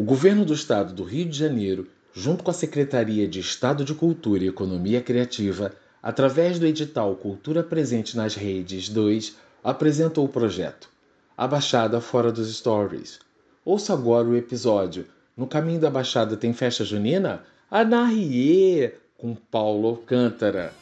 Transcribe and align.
O 0.00 0.02
governo 0.02 0.46
do 0.46 0.54
estado 0.54 0.94
do 0.94 1.04
Rio 1.04 1.26
de 1.26 1.36
Janeiro, 1.36 1.86
junto 2.14 2.42
com 2.42 2.50
a 2.50 2.54
Secretaria 2.54 3.28
de 3.28 3.38
Estado 3.38 3.84
de 3.84 3.92
Cultura 3.92 4.42
e 4.42 4.48
Economia 4.48 5.02
Criativa, 5.02 5.74
através 6.02 6.58
do 6.58 6.64
edital 6.64 7.14
Cultura 7.16 7.62
Presente 7.62 8.16
nas 8.16 8.34
Redes 8.34 8.88
2, 8.88 9.36
apresentou 9.62 10.24
o 10.24 10.28
projeto 10.28 10.88
A 11.36 11.46
Baixada 11.46 12.00
Fora 12.00 12.32
dos 12.32 12.50
Stories. 12.56 13.18
Ouça 13.62 13.92
agora 13.92 14.26
o 14.26 14.34
episódio 14.34 15.04
No 15.36 15.46
Caminho 15.46 15.78
da 15.78 15.90
Baixada 15.90 16.34
tem 16.34 16.54
festa 16.54 16.82
junina? 16.82 17.44
Anarrie! 17.70 18.94
com 19.18 19.34
Paulo 19.34 19.86
Alcântara. 19.86 20.72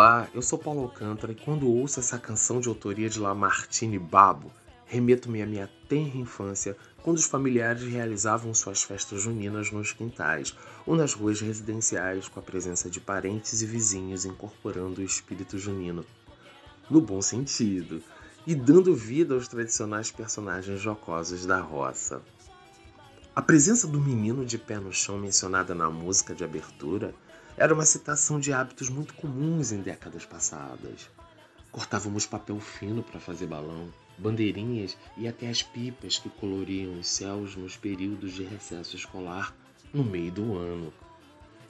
Olá, 0.00 0.26
eu 0.32 0.40
sou 0.40 0.58
Paulo 0.58 0.80
Alcântara 0.80 1.30
e 1.30 1.34
quando 1.34 1.70
ouço 1.70 2.00
essa 2.00 2.18
canção 2.18 2.58
de 2.58 2.70
autoria 2.70 3.10
de 3.10 3.20
Lamartine 3.20 3.98
Babo, 3.98 4.50
remeto-me 4.86 5.42
à 5.42 5.46
minha 5.46 5.68
tenra 5.90 6.16
infância, 6.16 6.74
quando 7.02 7.18
os 7.18 7.26
familiares 7.26 7.82
realizavam 7.82 8.54
suas 8.54 8.82
festas 8.82 9.20
juninas 9.20 9.70
nos 9.70 9.92
quintais 9.92 10.56
ou 10.86 10.96
nas 10.96 11.12
ruas 11.12 11.42
residenciais 11.42 12.28
com 12.28 12.40
a 12.40 12.42
presença 12.42 12.88
de 12.88 12.98
parentes 12.98 13.60
e 13.60 13.66
vizinhos 13.66 14.24
incorporando 14.24 15.02
o 15.02 15.04
espírito 15.04 15.58
junino. 15.58 16.02
No 16.88 17.02
bom 17.02 17.20
sentido, 17.20 18.02
e 18.46 18.54
dando 18.54 18.94
vida 18.94 19.34
aos 19.34 19.48
tradicionais 19.48 20.10
personagens 20.10 20.80
jocosos 20.80 21.44
da 21.44 21.60
roça. 21.60 22.22
A 23.36 23.42
presença 23.42 23.86
do 23.86 24.00
menino 24.00 24.46
de 24.46 24.56
pé 24.56 24.78
no 24.78 24.94
chão 24.94 25.18
mencionada 25.18 25.74
na 25.74 25.90
música 25.90 26.34
de 26.34 26.42
abertura 26.42 27.14
era 27.56 27.74
uma 27.74 27.84
citação 27.84 28.40
de 28.40 28.52
hábitos 28.52 28.88
muito 28.88 29.14
comuns 29.14 29.72
em 29.72 29.80
décadas 29.80 30.24
passadas. 30.24 31.10
Cortávamos 31.70 32.26
papel 32.26 32.58
fino 32.58 33.02
para 33.02 33.20
fazer 33.20 33.46
balão, 33.46 33.92
bandeirinhas 34.18 34.96
e 35.16 35.28
até 35.28 35.48
as 35.48 35.62
pipas 35.62 36.18
que 36.18 36.28
coloriam 36.28 36.98
os 36.98 37.08
céus 37.08 37.54
nos 37.56 37.76
períodos 37.76 38.32
de 38.32 38.44
recesso 38.44 38.96
escolar 38.96 39.54
no 39.92 40.02
meio 40.02 40.32
do 40.32 40.56
ano. 40.56 40.92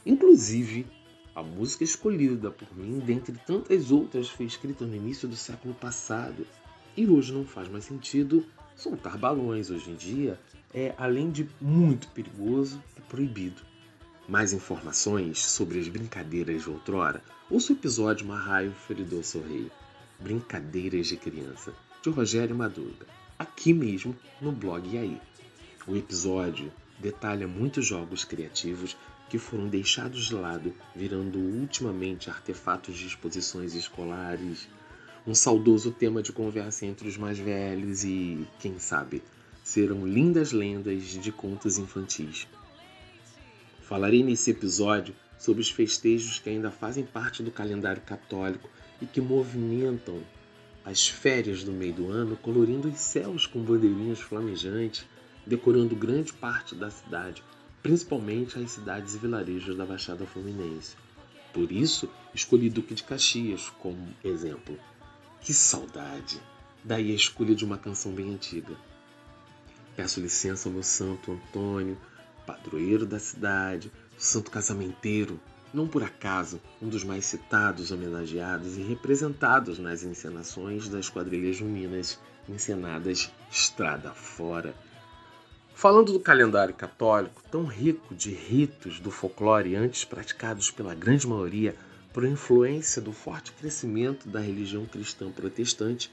Inclusive, 0.04 0.86
a 1.34 1.42
música 1.42 1.84
escolhida 1.84 2.50
por 2.50 2.74
mim, 2.76 2.98
dentre 2.98 3.38
tantas 3.46 3.90
outras, 3.90 4.28
foi 4.28 4.46
escrita 4.46 4.84
no 4.84 4.96
início 4.96 5.28
do 5.28 5.36
século 5.36 5.74
passado 5.74 6.46
e 6.96 7.06
hoje 7.06 7.32
não 7.32 7.44
faz 7.44 7.68
mais 7.68 7.84
sentido 7.84 8.44
soltar 8.74 9.18
balões. 9.18 9.70
Hoje 9.70 9.90
em 9.90 9.94
dia 9.94 10.38
é, 10.72 10.94
além 10.96 11.30
de 11.30 11.48
muito 11.60 12.08
perigoso, 12.08 12.82
é 12.96 13.00
proibido. 13.00 13.69
Mais 14.30 14.52
informações 14.52 15.44
sobre 15.44 15.80
as 15.80 15.88
brincadeiras 15.88 16.62
de 16.62 16.70
outrora, 16.70 17.20
ouça 17.50 17.72
o 17.72 17.76
episódio 17.76 18.28
Marraio 18.28 18.70
Feridor 18.86 19.24
Sorreio. 19.24 19.72
Brincadeiras 20.20 21.08
de 21.08 21.16
Criança, 21.16 21.74
de 22.00 22.10
Rogério 22.10 22.54
Madruga, 22.54 23.08
aqui 23.36 23.74
mesmo 23.74 24.16
no 24.40 24.52
blog 24.52 24.88
E 24.88 24.98
aí. 24.98 25.20
O 25.84 25.96
episódio 25.96 26.72
detalha 27.00 27.48
muitos 27.48 27.84
jogos 27.84 28.22
criativos 28.22 28.96
que 29.28 29.36
foram 29.36 29.66
deixados 29.66 30.26
de 30.26 30.34
lado, 30.36 30.72
virando 30.94 31.40
ultimamente 31.40 32.30
artefatos 32.30 32.96
de 32.96 33.08
exposições 33.08 33.74
escolares, 33.74 34.68
um 35.26 35.34
saudoso 35.34 35.90
tema 35.90 36.22
de 36.22 36.30
conversa 36.30 36.86
entre 36.86 37.08
os 37.08 37.16
mais 37.16 37.36
velhos 37.36 38.04
e, 38.04 38.46
quem 38.60 38.78
sabe, 38.78 39.24
serão 39.64 40.06
lindas 40.06 40.52
lendas 40.52 41.02
de 41.02 41.32
contos 41.32 41.78
infantis. 41.78 42.46
Falarei 43.90 44.22
nesse 44.22 44.52
episódio 44.52 45.16
sobre 45.36 45.60
os 45.60 45.68
festejos 45.68 46.38
que 46.38 46.48
ainda 46.48 46.70
fazem 46.70 47.04
parte 47.04 47.42
do 47.42 47.50
calendário 47.50 48.00
católico 48.00 48.70
e 49.02 49.04
que 49.04 49.20
movimentam 49.20 50.22
as 50.84 51.08
férias 51.08 51.64
do 51.64 51.72
meio 51.72 51.92
do 51.94 52.08
ano, 52.08 52.36
colorindo 52.36 52.86
os 52.86 53.00
céus 53.00 53.46
com 53.46 53.60
bandeirinhas 53.60 54.20
flamejantes, 54.20 55.04
decorando 55.44 55.96
grande 55.96 56.32
parte 56.32 56.76
da 56.76 56.88
cidade, 56.88 57.42
principalmente 57.82 58.56
as 58.60 58.70
cidades 58.70 59.16
e 59.16 59.18
vilarejos 59.18 59.76
da 59.76 59.84
Baixada 59.84 60.24
Fluminense. 60.24 60.94
Por 61.52 61.72
isso, 61.72 62.08
escolhi 62.32 62.70
Duque 62.70 62.94
de 62.94 63.02
Caxias 63.02 63.70
como 63.80 64.14
exemplo. 64.22 64.78
Que 65.40 65.52
saudade! 65.52 66.40
Daí 66.84 67.10
a 67.10 67.16
escolha 67.16 67.56
de 67.56 67.64
uma 67.64 67.76
canção 67.76 68.12
bem 68.12 68.32
antiga. 68.32 68.76
Peço 69.96 70.20
licença 70.20 70.68
ao 70.68 70.72
meu 70.72 70.84
santo 70.84 71.32
Antônio, 71.32 71.98
padroeiro 72.50 73.06
da 73.06 73.18
cidade, 73.18 73.92
santo 74.18 74.50
casamenteiro, 74.50 75.40
não 75.72 75.86
por 75.86 76.02
acaso 76.02 76.60
um 76.82 76.88
dos 76.88 77.04
mais 77.04 77.24
citados, 77.24 77.92
homenageados 77.92 78.76
e 78.76 78.82
representados 78.82 79.78
nas 79.78 80.02
encenações 80.02 80.88
das 80.88 81.08
quadrilhas 81.08 81.56
juninas 81.56 82.18
encenadas 82.48 83.30
estrada 83.50 84.10
fora. 84.10 84.74
Falando 85.74 86.12
do 86.12 86.20
calendário 86.20 86.74
católico, 86.74 87.42
tão 87.50 87.64
rico 87.64 88.14
de 88.14 88.32
ritos 88.32 88.98
do 88.98 89.10
folclore 89.10 89.76
antes 89.76 90.04
praticados 90.04 90.70
pela 90.70 90.94
grande 90.94 91.26
maioria 91.26 91.76
por 92.12 92.24
influência 92.24 93.00
do 93.00 93.12
forte 93.12 93.52
crescimento 93.52 94.28
da 94.28 94.40
religião 94.40 94.84
cristã 94.84 95.30
protestante, 95.30 96.10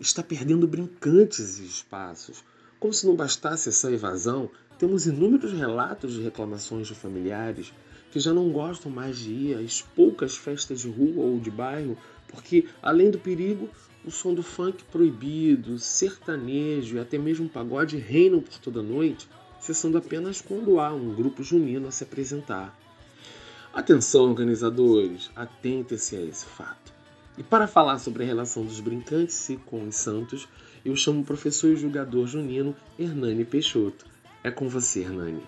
está 0.00 0.22
perdendo 0.22 0.66
brincantes 0.66 1.58
espaços. 1.58 2.42
Como 2.80 2.94
se 2.94 3.06
não 3.06 3.14
bastasse 3.14 3.68
essa 3.68 3.92
evasão, 3.92 4.50
temos 4.78 5.06
inúmeros 5.06 5.52
relatos 5.52 6.14
de 6.14 6.22
reclamações 6.22 6.86
de 6.86 6.94
familiares 6.94 7.74
que 8.10 8.18
já 8.18 8.32
não 8.32 8.50
gostam 8.50 8.90
mais 8.90 9.18
de 9.18 9.30
ir 9.30 9.54
às 9.58 9.82
poucas 9.82 10.34
festas 10.34 10.80
de 10.80 10.88
rua 10.88 11.26
ou 11.26 11.38
de 11.38 11.50
bairro, 11.50 11.94
porque, 12.26 12.66
além 12.82 13.10
do 13.10 13.18
perigo, 13.18 13.68
o 14.02 14.10
som 14.10 14.32
do 14.32 14.42
funk 14.42 14.82
proibido, 14.84 15.78
sertanejo 15.78 16.96
e 16.96 16.98
até 16.98 17.18
mesmo 17.18 17.50
pagode 17.50 17.98
reinam 17.98 18.40
por 18.40 18.58
toda 18.58 18.82
noite, 18.82 19.28
cessando 19.60 19.98
apenas 19.98 20.40
quando 20.40 20.80
há 20.80 20.90
um 20.90 21.14
grupo 21.14 21.42
junino 21.42 21.86
a 21.86 21.90
se 21.90 22.04
apresentar. 22.04 22.74
Atenção, 23.74 24.22
organizadores, 24.22 25.30
atentem-se 25.36 26.16
a 26.16 26.22
esse 26.22 26.46
fato. 26.46 26.94
E 27.36 27.42
para 27.42 27.68
falar 27.68 27.98
sobre 27.98 28.22
a 28.22 28.26
relação 28.26 28.64
dos 28.64 28.80
brincantes 28.80 29.50
com 29.66 29.86
os 29.86 29.96
santos, 29.96 30.48
eu 30.84 30.96
chamo 30.96 31.20
o 31.20 31.24
professor 31.24 31.70
e 31.70 31.76
julgador 31.76 32.26
junino 32.26 32.74
Hernani 32.98 33.44
Peixoto. 33.44 34.06
É 34.42 34.50
com 34.50 34.68
você, 34.68 35.00
Hernani. 35.00 35.42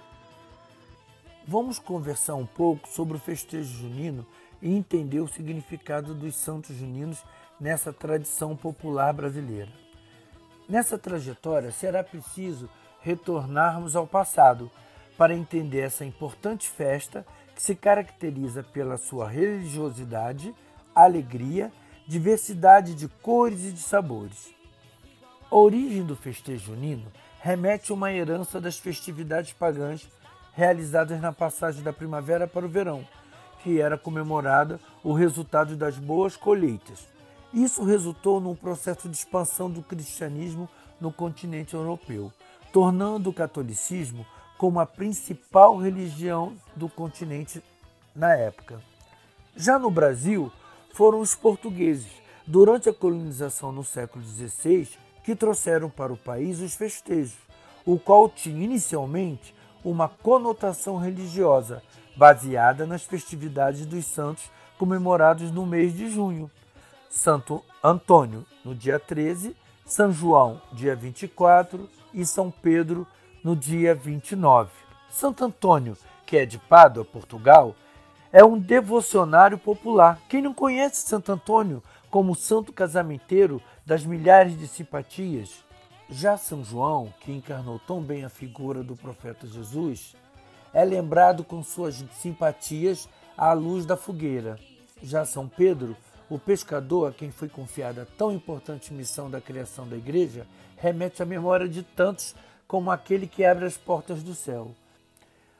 Vamos 1.46 1.78
conversar 1.78 2.34
um 2.34 2.46
pouco 2.46 2.88
sobre 2.88 3.16
o 3.16 3.20
festejo 3.20 3.68
junino 3.78 4.26
e 4.60 4.70
entender 4.70 5.20
o 5.20 5.28
significado 5.28 6.14
dos 6.14 6.36
santos 6.36 6.76
juninos 6.76 7.18
nessa 7.58 7.92
tradição 7.92 8.56
popular 8.56 9.12
brasileira. 9.12 9.70
Nessa 10.68 10.96
trajetória 10.96 11.72
será 11.72 12.04
preciso 12.04 12.68
retornarmos 13.00 13.96
ao 13.96 14.06
passado 14.06 14.70
para 15.18 15.34
entender 15.34 15.80
essa 15.80 16.04
importante 16.04 16.68
festa 16.68 17.26
que 17.54 17.62
se 17.62 17.74
caracteriza 17.74 18.62
pela 18.62 18.96
sua 18.96 19.28
religiosidade, 19.28 20.54
alegria, 20.94 21.72
diversidade 22.06 22.94
de 22.94 23.08
cores 23.08 23.64
e 23.64 23.72
de 23.72 23.80
sabores. 23.80 24.54
A 25.52 25.56
origem 25.56 26.02
do 26.02 26.16
festejo 26.16 26.72
junino 26.72 27.12
remete 27.38 27.92
a 27.92 27.94
uma 27.94 28.10
herança 28.10 28.58
das 28.58 28.78
festividades 28.78 29.52
pagãs 29.52 30.08
realizadas 30.54 31.20
na 31.20 31.30
passagem 31.30 31.82
da 31.82 31.92
primavera 31.92 32.46
para 32.48 32.64
o 32.64 32.68
verão, 32.70 33.06
que 33.62 33.78
era 33.78 33.98
comemorada 33.98 34.80
o 35.04 35.12
resultado 35.12 35.76
das 35.76 35.98
boas 35.98 36.38
colheitas. 36.38 37.06
Isso 37.52 37.84
resultou 37.84 38.40
num 38.40 38.54
processo 38.54 39.10
de 39.10 39.14
expansão 39.14 39.70
do 39.70 39.82
cristianismo 39.82 40.66
no 40.98 41.12
continente 41.12 41.74
europeu, 41.74 42.32
tornando 42.72 43.28
o 43.28 43.34
catolicismo 43.34 44.24
como 44.56 44.80
a 44.80 44.86
principal 44.86 45.76
religião 45.76 46.54
do 46.74 46.88
continente 46.88 47.62
na 48.16 48.34
época. 48.34 48.80
Já 49.54 49.78
no 49.78 49.90
Brasil, 49.90 50.50
foram 50.94 51.20
os 51.20 51.34
portugueses, 51.34 52.10
durante 52.46 52.88
a 52.88 52.94
colonização 52.94 53.70
no 53.70 53.84
século 53.84 54.24
XVI, 54.24 55.01
que 55.22 55.36
trouxeram 55.36 55.88
para 55.88 56.12
o 56.12 56.16
país 56.16 56.60
os 56.60 56.74
festejos, 56.74 57.36
o 57.84 57.98
qual 57.98 58.28
tinha 58.28 58.64
inicialmente 58.64 59.54
uma 59.84 60.08
conotação 60.08 60.96
religiosa, 60.96 61.82
baseada 62.16 62.86
nas 62.86 63.04
festividades 63.04 63.86
dos 63.86 64.04
santos 64.04 64.50
comemorados 64.78 65.50
no 65.50 65.64
mês 65.64 65.94
de 65.94 66.10
junho. 66.10 66.50
Santo 67.08 67.62
Antônio, 67.82 68.44
no 68.64 68.74
dia 68.74 68.98
13, 68.98 69.56
São 69.84 70.12
João, 70.12 70.60
dia 70.72 70.94
24 70.94 71.88
e 72.14 72.24
São 72.24 72.50
Pedro, 72.50 73.06
no 73.42 73.56
dia 73.56 73.94
29. 73.94 74.70
Santo 75.10 75.44
Antônio, 75.44 75.96
que 76.24 76.36
é 76.36 76.46
de 76.46 76.58
Pádua, 76.58 77.04
Portugal, 77.04 77.74
é 78.32 78.42
um 78.42 78.58
devocionário 78.58 79.58
popular. 79.58 80.18
Quem 80.28 80.40
não 80.40 80.54
conhece 80.54 81.06
Santo 81.06 81.32
Antônio 81.32 81.82
como 82.12 82.34
santo 82.34 82.74
casamenteiro 82.74 83.62
das 83.86 84.04
milhares 84.04 84.56
de 84.58 84.68
simpatias? 84.68 85.64
Já 86.10 86.36
São 86.36 86.62
João, 86.62 87.10
que 87.20 87.32
encarnou 87.32 87.78
tão 87.78 88.02
bem 88.02 88.22
a 88.22 88.28
figura 88.28 88.82
do 88.82 88.94
profeta 88.94 89.46
Jesus, 89.46 90.14
é 90.74 90.84
lembrado 90.84 91.42
com 91.42 91.62
suas 91.62 92.04
simpatias 92.20 93.08
à 93.34 93.54
luz 93.54 93.86
da 93.86 93.96
fogueira. 93.96 94.58
Já 95.02 95.24
São 95.24 95.48
Pedro, 95.48 95.96
o 96.28 96.38
pescador 96.38 97.08
a 97.08 97.14
quem 97.14 97.30
foi 97.30 97.48
confiada 97.48 98.02
a 98.02 98.06
tão 98.18 98.30
importante 98.30 98.92
missão 98.92 99.30
da 99.30 99.40
criação 99.40 99.88
da 99.88 99.96
igreja, 99.96 100.46
remete 100.76 101.22
à 101.22 101.26
memória 101.26 101.66
de 101.66 101.82
tantos 101.82 102.34
como 102.68 102.90
aquele 102.90 103.26
que 103.26 103.42
abre 103.42 103.64
as 103.64 103.78
portas 103.78 104.22
do 104.22 104.34
céu. 104.34 104.72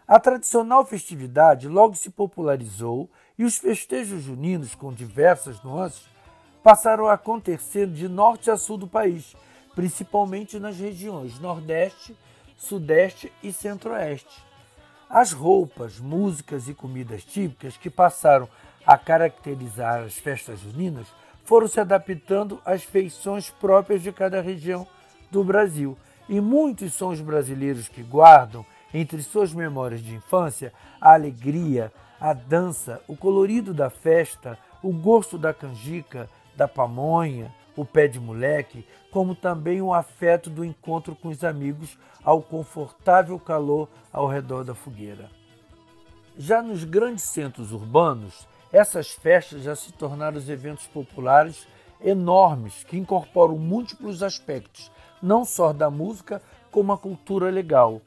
A 0.07 0.21
tradicional 0.21 0.85
festividade 0.85 1.67
logo 1.67 1.95
se 1.95 2.11
popularizou 2.11 3.09
e 3.39 3.45
os 3.45 3.57
festejos 3.57 4.25
juninos, 4.25 4.75
com 4.75 4.93
diversas 4.93 5.63
nuances, 5.63 6.12
passaram 6.63 7.07
a 7.07 7.15
acontecer 7.15 7.87
de 7.87 8.09
norte 8.09 8.51
a 8.51 8.57
sul 8.57 8.79
do 8.79 8.87
país, 8.87 9.35
principalmente 9.75 10.59
nas 10.59 10.79
regiões 10.79 11.39
Nordeste, 11.39 12.17
Sudeste 12.57 13.33
e 13.43 13.53
Centro-Oeste. 13.53 14.43
As 15.11 15.33
roupas, 15.33 15.99
músicas 15.99 16.69
e 16.69 16.75
comidas 16.75 17.25
típicas 17.25 17.77
que 17.77 17.91
passaram 17.91 18.49
a 18.87 18.97
caracterizar 18.97 20.05
as 20.05 20.15
festas 20.15 20.61
juninas 20.61 21.07
foram 21.45 21.67
se 21.67 21.81
adaptando 21.81 22.61
às 22.65 22.83
feições 22.83 23.51
próprias 23.51 24.03
de 24.03 24.13
cada 24.13 24.41
região 24.41 24.87
do 25.31 25.43
Brasil. 25.43 25.99
E 26.29 26.41
muitos 26.41 26.95
são 26.95 27.09
os 27.09 27.21
brasileiros 27.21 27.89
que 27.89 28.03
guardam 28.03 28.65
entre 28.95 29.23
suas 29.23 29.53
memórias 29.53 30.01
de 30.01 30.15
infância 30.15 30.73
a 31.01 31.15
alegria, 31.15 31.93
a 32.21 32.33
dança, 32.33 33.01
o 33.09 33.17
colorido 33.17 33.75
da 33.75 33.91
festa, 33.91 34.59
o 34.83 34.93
gosto 34.93 35.37
da 35.37 35.53
canjica, 35.53 36.29
da 36.57 36.69
pamonha, 36.69 37.53
o 37.77 37.85
pé 37.85 38.07
de 38.07 38.21
moleque, 38.21 38.87
como 39.11 39.35
também 39.35 39.81
o 39.81 39.93
afeto 39.93 40.51
do 40.51 40.65
encontro 40.65 41.15
com 41.17 41.29
os 41.29 41.43
amigos 41.43 41.99
ao 42.23 42.43
confortável 42.43 43.39
calor 43.39 43.89
ao 44.13 44.27
redor 44.27 44.65
da 44.65 44.75
fogueira. 44.75 45.31
Já 46.37 46.63
nos 46.63 46.85
grandes 46.85 47.25
centros 47.25 47.73
urbanos, 47.73 48.47
essas 48.73 49.11
festas 49.11 49.63
já 49.63 49.77
se 49.77 49.93
tornaram 49.93 50.39
os 50.39 50.49
eventos 50.49 50.87
populares 50.87 51.67
enormes 52.01 52.85
que 52.85 52.97
incorporam 52.97 53.59
múltiplos 53.59 54.23
aspectos, 54.23 54.91
não 55.23 55.45
só 55.45 55.73
da 55.73 55.91
música, 55.91 56.43
como 56.71 56.93
a 56.93 56.99
cultura 56.99 57.51
legal. 57.51 58.01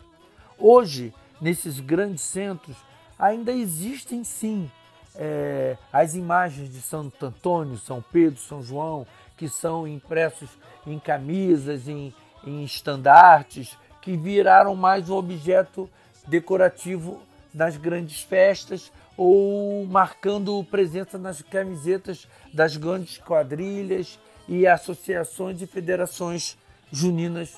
Hoje, 0.57 1.13
nesses 1.39 1.79
grandes 1.79 2.23
centros, 2.23 2.75
ainda 3.17 3.51
existem 3.51 4.23
sim 4.23 4.69
é, 5.17 5.77
as 5.91 6.15
imagens 6.15 6.69
de 6.69 6.81
Santo 6.81 7.25
Antônio, 7.25 7.77
São 7.77 8.01
Pedro, 8.01 8.39
São 8.39 8.61
João, 8.61 9.05
que 9.37 9.47
são 9.47 9.87
impressos 9.87 10.49
em 10.85 10.99
camisas, 10.99 11.87
em, 11.87 12.13
em 12.45 12.63
estandartes, 12.63 13.77
que 14.01 14.15
viraram 14.15 14.75
mais 14.75 15.09
um 15.09 15.15
objeto 15.15 15.89
decorativo 16.27 17.21
nas 17.53 17.77
grandes 17.77 18.21
festas 18.21 18.91
ou 19.17 19.85
marcando 19.85 20.63
presença 20.65 21.17
nas 21.17 21.41
camisetas 21.41 22.27
das 22.53 22.75
grandes 22.75 23.17
quadrilhas 23.17 24.19
e 24.47 24.67
associações 24.67 25.61
e 25.61 25.67
federações 25.67 26.57
juninas 26.91 27.57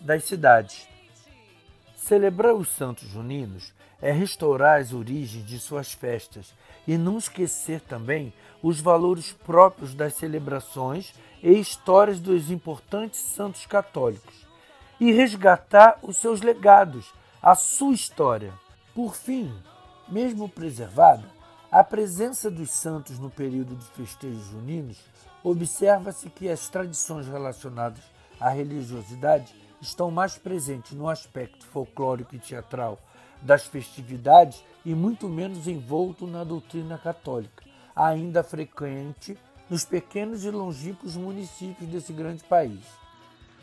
das 0.00 0.24
cidades. 0.24 0.88
Celebrar 1.96 2.54
os 2.54 2.68
santos 2.68 3.08
juninos 3.08 3.72
é 4.00 4.12
restaurar 4.12 4.80
as 4.80 4.92
origens 4.92 5.44
de 5.46 5.58
suas 5.58 5.92
festas 5.92 6.54
e 6.86 6.96
não 6.96 7.18
esquecer 7.18 7.80
também 7.80 8.32
os 8.62 8.80
valores 8.80 9.32
próprios 9.32 9.94
das 9.94 10.14
celebrações 10.14 11.14
e 11.42 11.52
histórias 11.52 12.20
dos 12.20 12.50
importantes 12.50 13.20
santos 13.20 13.66
católicos 13.66 14.46
e 15.00 15.12
resgatar 15.12 15.98
os 16.02 16.16
seus 16.16 16.40
legados, 16.40 17.12
a 17.42 17.54
sua 17.54 17.94
história. 17.94 18.52
Por 18.94 19.14
fim, 19.14 19.52
mesmo 20.08 20.48
preservada, 20.48 21.24
a 21.70 21.84
presença 21.84 22.50
dos 22.50 22.70
santos 22.70 23.18
no 23.18 23.30
período 23.30 23.74
de 23.74 23.84
festejos 23.88 24.46
juninos, 24.46 24.98
observa-se 25.42 26.30
que 26.30 26.48
as 26.48 26.68
tradições 26.68 27.26
relacionadas 27.26 28.02
à 28.40 28.48
religiosidade 28.48 29.54
estão 29.80 30.10
mais 30.10 30.38
presentes 30.38 30.92
no 30.92 31.08
aspecto 31.08 31.66
folclórico 31.66 32.34
e 32.34 32.38
teatral 32.38 32.98
das 33.42 33.66
festividades 33.66 34.62
e 34.84 34.94
muito 34.94 35.28
menos 35.28 35.66
envolto 35.66 36.26
na 36.26 36.44
doutrina 36.44 36.98
católica, 36.98 37.64
ainda 37.94 38.42
frequente 38.42 39.36
nos 39.68 39.84
pequenos 39.84 40.44
e 40.44 40.50
longínquos 40.50 41.16
municípios 41.16 41.88
desse 41.88 42.12
grande 42.12 42.44
país. 42.44 42.80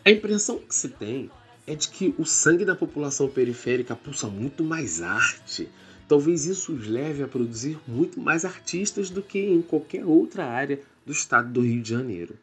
A 0.05 0.11
impressão 0.11 0.59
que 0.59 0.75
se 0.75 0.89
tem 0.89 1.31
é 1.65 1.75
de 1.75 1.87
que 1.87 2.13
o 2.17 2.25
sangue 2.25 2.65
da 2.65 2.75
população 2.75 3.29
periférica 3.29 3.95
pulsa 3.95 4.27
muito 4.27 4.63
mais 4.63 5.01
arte. 5.01 5.69
Talvez 6.07 6.45
isso 6.45 6.73
os 6.73 6.87
leve 6.87 7.23
a 7.23 7.27
produzir 7.27 7.79
muito 7.87 8.19
mais 8.19 8.43
artistas 8.43 9.09
do 9.09 9.21
que 9.21 9.39
em 9.39 9.61
qualquer 9.61 10.05
outra 10.05 10.45
área 10.45 10.81
do 11.05 11.13
estado 11.13 11.51
do 11.51 11.61
Rio 11.61 11.81
de 11.81 11.89
Janeiro. 11.89 12.37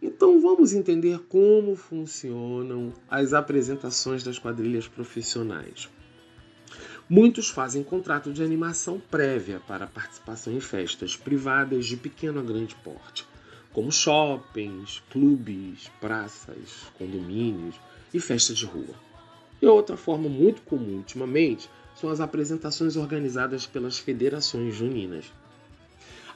Então 0.00 0.40
vamos 0.40 0.72
entender 0.72 1.18
como 1.28 1.76
funcionam 1.76 2.92
as 3.08 3.32
apresentações 3.32 4.22
das 4.22 4.38
quadrilhas 4.38 4.88
profissionais. 4.88 5.88
Muitos 7.08 7.50
fazem 7.50 7.82
contrato 7.82 8.32
de 8.32 8.42
animação 8.42 8.98
prévia 8.98 9.60
para 9.68 9.86
participação 9.86 10.54
em 10.54 10.60
festas 10.60 11.14
privadas 11.14 11.84
de 11.84 11.98
pequeno 11.98 12.40
a 12.40 12.42
grande 12.42 12.74
porte, 12.76 13.26
como 13.74 13.92
shoppings, 13.92 15.02
clubes, 15.10 15.90
praças, 16.00 16.86
condomínios 16.96 17.74
e 18.12 18.18
festas 18.18 18.56
de 18.56 18.64
rua. 18.64 18.94
E 19.60 19.66
outra 19.66 19.98
forma 19.98 20.30
muito 20.30 20.62
comum 20.62 20.96
ultimamente 20.96 21.68
são 21.94 22.08
as 22.08 22.20
apresentações 22.20 22.96
organizadas 22.96 23.66
pelas 23.66 23.98
federações 23.98 24.74
juninas. 24.74 25.26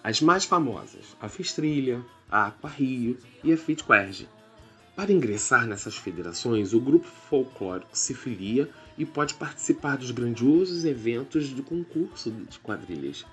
As 0.04 0.20
mais 0.20 0.44
famosas, 0.44 1.16
a 1.18 1.30
Festrilha, 1.30 2.04
a 2.30 2.48
Aqua 2.48 2.68
Rio 2.68 3.16
e 3.42 3.54
a 3.54 3.56
Fitquerge. 3.56 4.28
Para 4.94 5.12
ingressar 5.12 5.66
nessas 5.66 5.96
federações, 5.96 6.74
o 6.74 6.80
grupo 6.80 7.06
folclórico 7.06 7.96
se 7.96 8.12
filia 8.12 8.68
e 8.98 9.06
pode 9.06 9.34
participar 9.34 9.96
dos 9.96 10.10
grandiosos 10.10 10.84
eventos 10.84 11.52
do 11.52 11.62
concurso 11.62 12.30
de 12.30 12.58
quadrilhas. 12.58 13.24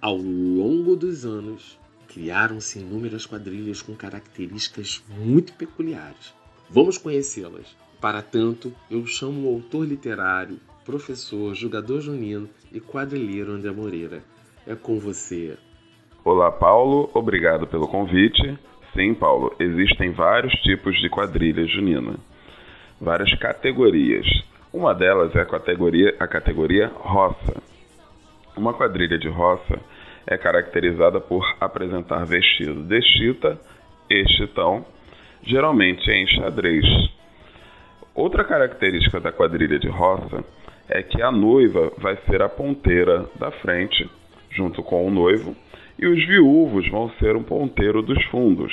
Ao 0.00 0.16
longo 0.16 0.96
dos 0.96 1.26
anos, 1.26 1.78
criaram-se 2.08 2.78
inúmeras 2.78 3.26
quadrilhas 3.26 3.82
com 3.82 3.94
características 3.94 5.04
muito 5.16 5.52
peculiares. 5.52 6.34
Vamos 6.68 6.98
conhecê-las. 6.98 7.76
Para 8.00 8.22
tanto, 8.22 8.72
eu 8.90 9.06
chamo 9.06 9.46
o 9.46 9.54
autor 9.54 9.86
literário, 9.86 10.58
professor, 10.84 11.54
jogador 11.54 12.00
junino 12.00 12.48
e 12.72 12.80
quadrilheiro 12.80 13.52
André 13.52 13.70
Moreira. 13.70 14.24
É 14.66 14.74
com 14.74 14.98
você, 14.98 15.56
Olá, 16.22 16.52
Paulo. 16.52 17.10
Obrigado 17.14 17.66
pelo 17.66 17.88
convite. 17.88 18.58
Sim, 18.94 19.14
Paulo, 19.14 19.54
existem 19.58 20.12
vários 20.12 20.52
tipos 20.60 20.94
de 21.00 21.08
quadrilha 21.08 21.66
junina, 21.66 22.16
várias 23.00 23.32
categorias. 23.38 24.26
Uma 24.72 24.94
delas 24.94 25.34
é 25.34 25.40
a 25.40 25.46
categoria, 25.46 26.14
a 26.20 26.28
categoria 26.28 26.92
roça. 26.94 27.60
Uma 28.56 28.72
quadrilha 28.72 29.18
de 29.18 29.28
roça 29.28 29.80
é 30.24 30.38
caracterizada 30.38 31.20
por 31.20 31.44
apresentar 31.60 32.24
vestido 32.24 32.84
de 32.84 33.02
chita 33.02 33.58
e 34.08 34.24
chitão, 34.36 34.86
geralmente 35.42 36.08
em 36.08 36.24
xadrez. 36.28 36.84
Outra 38.14 38.44
característica 38.44 39.18
da 39.18 39.32
quadrilha 39.32 39.76
de 39.76 39.88
roça 39.88 40.44
é 40.88 41.02
que 41.02 41.20
a 41.20 41.32
noiva 41.32 41.92
vai 41.98 42.16
ser 42.28 42.40
a 42.40 42.48
ponteira 42.48 43.28
da 43.34 43.50
frente, 43.50 44.08
junto 44.50 44.84
com 44.84 45.04
o 45.04 45.10
noivo, 45.10 45.56
e 45.98 46.06
os 46.06 46.24
viúvos 46.24 46.88
vão 46.88 47.10
ser 47.18 47.34
um 47.34 47.42
ponteiro 47.42 48.02
dos 48.02 48.22
fundos. 48.26 48.72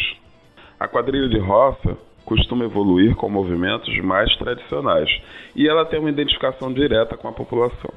A 0.79 0.87
quadrilha 0.87 1.27
de 1.27 1.39
roça 1.39 1.97
costuma 2.27 2.65
evoluir 2.65 3.15
com 3.15 3.29
movimentos 3.29 3.97
mais 3.99 4.35
tradicionais 4.35 5.09
e 5.55 5.65
ela 5.65 5.85
tem 5.85 5.97
uma 5.97 6.09
identificação 6.09 6.73
direta 6.73 7.15
com 7.15 7.29
a 7.29 7.31
população. 7.31 7.89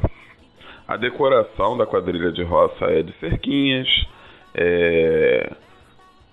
A 0.87 0.97
decoração 0.97 1.77
da 1.77 1.85
quadrilha 1.85 2.31
de 2.31 2.45
roça 2.45 2.85
é 2.85 3.03
de 3.03 3.13
cerquinhas, 3.19 3.89
é... 4.55 5.53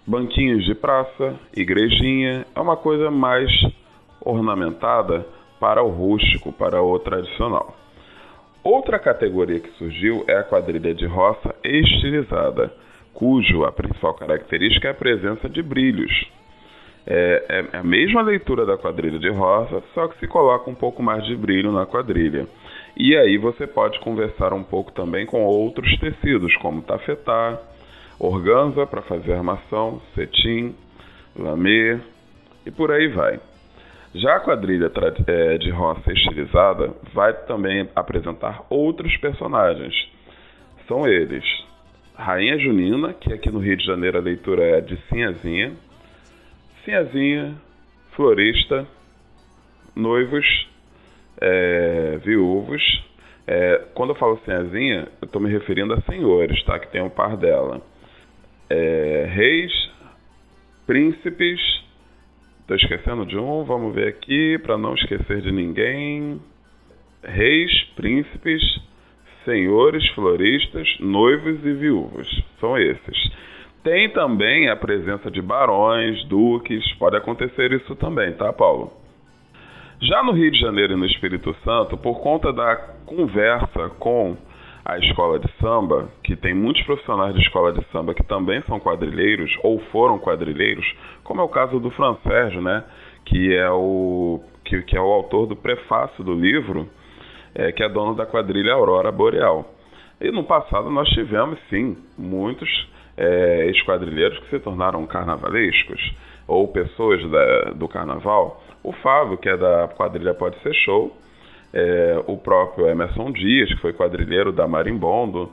banquinhos 0.06 0.64
de 0.64 0.76
praça, 0.76 1.36
igrejinha, 1.56 2.46
é 2.56 2.60
uma 2.62 2.78
coisa 2.78 3.10
mais 3.10 3.50
ornamentada 4.22 5.26
para 5.60 5.82
o 5.82 5.90
rústico, 5.90 6.52
para 6.52 6.80
o 6.80 7.00
tradicional. 7.00 7.76
Outra 8.64 9.00
categoria 9.00 9.60
que 9.60 9.72
surgiu 9.72 10.24
é 10.28 10.38
a 10.38 10.44
quadrilha 10.44 10.94
de 10.94 11.08
roça 11.08 11.56
estilizada 11.64 12.72
cujo 13.12 13.64
a 13.64 13.72
principal 13.72 14.14
característica 14.14 14.88
é 14.88 14.92
a 14.92 14.94
presença 14.94 15.50
de 15.50 15.64
brilhos. 15.64 16.37
É, 17.10 17.66
é, 17.72 17.78
a 17.78 17.84
mesma 17.84 18.22
leitura 18.22 18.66
da 18.66 18.78
quadrilha 18.78 19.18
de 19.18 19.30
roça, 19.30 19.82
só 19.94 20.10
que 20.10 20.20
se 20.20 20.28
coloca 20.28 20.70
um 20.70 20.76
pouco 20.76 21.02
mais 21.02 21.26
de 21.26 21.38
brilho 21.38 21.72
na 21.72 21.86
quadrilha. 21.86 22.46
E 22.98 23.16
aí 23.16 23.38
você 23.38 23.66
pode 23.66 23.98
conversar 24.02 24.52
um 24.52 24.64
pouco 24.64 24.92
também 24.92 25.26
com 25.26 25.46
outros 25.46 25.98
tecidos, 26.00 26.54
como 26.58 26.82
tafetá, 26.82 27.58
organza 28.20 28.86
para 28.86 29.02
fazer 29.04 29.34
armação, 29.34 30.02
cetim, 30.14 30.76
lamê 31.34 31.98
e 32.66 32.72
por 32.72 32.92
aí 32.92 33.08
vai. 33.08 33.40
Já 34.14 34.36
a 34.36 34.40
quadrilha 34.42 34.92
é, 35.28 35.58
de 35.60 35.70
roça 35.70 36.12
estilizada 36.12 36.94
vai 37.14 37.32
também 37.46 37.88
apresentar 37.96 38.66
outros 38.70 39.16
personagens. 39.18 39.94
São 40.90 41.08
eles: 41.08 41.46
Rainha 42.16 42.58
Junina, 42.58 43.14
que 43.14 43.32
aqui 43.32 43.50
no 43.50 43.60
Rio 43.60 43.78
de 43.78 43.86
Janeiro 43.86 44.18
a 44.18 44.22
leitura 44.22 44.64
é 44.64 44.82
de 44.82 44.98
Sinhazinha, 45.08 45.74
Sinhazinha, 46.88 47.56
Florista, 48.16 48.88
Noivos, 49.94 50.70
é, 51.42 52.18
Viúvos. 52.24 52.82
É, 53.46 53.88
quando 53.94 54.12
eu 54.12 54.16
falo 54.16 54.40
Sinhazinha, 54.46 55.10
eu 55.22 55.26
estou 55.26 55.42
me 55.42 55.50
referindo 55.50 55.94
a 55.94 56.02
senhores, 56.04 56.64
tá? 56.64 56.80
Que 56.80 56.88
tem 56.88 57.02
um 57.02 57.10
par 57.10 57.36
dela. 57.36 57.82
É, 58.70 59.28
reis, 59.30 59.92
príncipes 60.86 61.60
Estou 62.62 62.76
esquecendo 62.76 63.26
de 63.26 63.38
um, 63.38 63.64
vamos 63.64 63.96
ver 63.96 64.10
aqui, 64.10 64.58
para 64.58 64.78
não 64.78 64.94
esquecer 64.94 65.40
de 65.40 65.54
ninguém. 65.54 66.38
Reis, 67.24 67.72
príncipes, 67.96 68.62
senhores, 69.46 70.06
floristas, 70.10 70.86
noivos 71.00 71.66
e 71.66 71.72
viúvas. 71.72 72.28
São 72.60 72.78
esses. 72.78 73.32
Tem 73.88 74.10
também 74.10 74.68
a 74.68 74.76
presença 74.76 75.32
de 75.32 75.42
barões, 75.42 76.22
duques, 76.26 76.84
pode 76.96 77.16
acontecer 77.16 77.72
isso 77.72 77.96
também, 77.96 78.34
tá, 78.34 78.52
Paulo? 78.52 78.92
Já 80.02 80.22
no 80.22 80.34
Rio 80.34 80.52
de 80.52 80.60
Janeiro 80.60 80.92
e 80.92 80.98
no 80.98 81.06
Espírito 81.06 81.56
Santo, 81.64 81.96
por 81.96 82.20
conta 82.20 82.52
da 82.52 82.76
conversa 83.06 83.88
com 83.98 84.36
a 84.84 84.98
escola 84.98 85.40
de 85.40 85.50
samba, 85.62 86.10
que 86.22 86.36
tem 86.36 86.54
muitos 86.54 86.84
profissionais 86.84 87.34
de 87.34 87.40
escola 87.40 87.72
de 87.72 87.82
samba 87.86 88.14
que 88.14 88.24
também 88.26 88.62
são 88.64 88.78
quadrilheiros 88.78 89.50
ou 89.64 89.80
foram 89.90 90.20
quadrilheiros, 90.20 90.86
como 91.24 91.40
é 91.40 91.44
o 91.46 91.48
caso 91.48 91.80
do 91.80 91.90
Fran 91.92 92.18
Sérgio, 92.24 92.62
né, 92.62 92.84
que 93.24 93.56
é 93.56 93.70
o 93.70 94.42
que, 94.66 94.82
que 94.82 94.98
é 94.98 95.02
o 95.02 95.14
autor 95.14 95.48
do 95.48 95.56
prefácio 95.56 96.26
do 96.26 96.34
livro, 96.34 96.90
é, 97.56 97.72
que 97.72 97.82
é 97.82 97.88
dono 97.88 98.16
da 98.16 98.26
quadrilha 98.26 98.74
Aurora 98.74 99.14
Boreal. 99.14 99.66
E 100.20 100.30
no 100.30 100.44
passado 100.44 100.90
nós 100.90 101.08
tivemos 101.08 101.58
sim 101.70 101.96
muitos 102.18 102.68
é, 103.18 103.70
esquadrilheiros 103.72 104.38
que 104.40 104.50
se 104.52 104.60
tornaram 104.60 105.06
carnavalescos 105.08 106.00
ou 106.48 106.68
pessoas 106.68 107.22
da, 107.30 107.72
do 107.72 107.88
carnaval. 107.88 108.64
O 108.84 108.94
Fábio, 108.94 109.38
que 109.38 109.50
é 109.50 109.58
da 109.58 109.88
quadrilha 109.90 110.34
Pode 110.34 110.58
Ser 110.62 110.74
Show, 110.74 111.16
é, 111.74 112.24
o 112.28 112.38
próprio 112.38 112.88
Emerson 112.88 113.32
Dias, 113.32 113.70
que 113.74 113.82
foi 113.82 113.92
quadrilheiro 113.92 114.52
da 114.52 114.68
Marimbondo, 114.68 115.52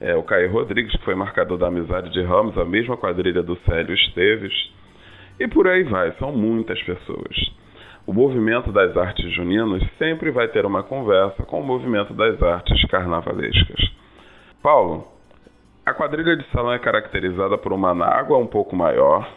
é, 0.00 0.16
o 0.16 0.22
Caio 0.22 0.50
Rodrigues, 0.50 0.92
que 0.96 1.04
foi 1.04 1.14
marcador 1.14 1.58
da 1.58 1.68
Amizade 1.68 2.10
de 2.10 2.22
Ramos, 2.22 2.58
a 2.58 2.64
mesma 2.64 2.96
quadrilha 2.96 3.42
do 3.42 3.56
Célio 3.64 3.94
Esteves, 3.94 4.52
e 5.38 5.46
por 5.46 5.68
aí 5.68 5.84
vai, 5.84 6.12
são 6.18 6.32
muitas 6.32 6.82
pessoas. 6.82 7.52
O 8.04 8.12
movimento 8.12 8.72
das 8.72 8.96
artes 8.96 9.32
juninas 9.32 9.80
sempre 9.96 10.32
vai 10.32 10.48
ter 10.48 10.66
uma 10.66 10.82
conversa 10.82 11.44
com 11.44 11.60
o 11.60 11.64
movimento 11.64 12.12
das 12.12 12.42
artes 12.42 12.84
carnavalescas. 12.86 13.80
Paulo, 14.60 15.06
a 15.84 15.92
quadrilha 15.92 16.36
de 16.36 16.44
salão 16.50 16.72
é 16.72 16.78
caracterizada 16.78 17.58
por 17.58 17.72
uma 17.72 17.90
anágua 17.90 18.38
um 18.38 18.46
pouco 18.46 18.76
maior. 18.76 19.28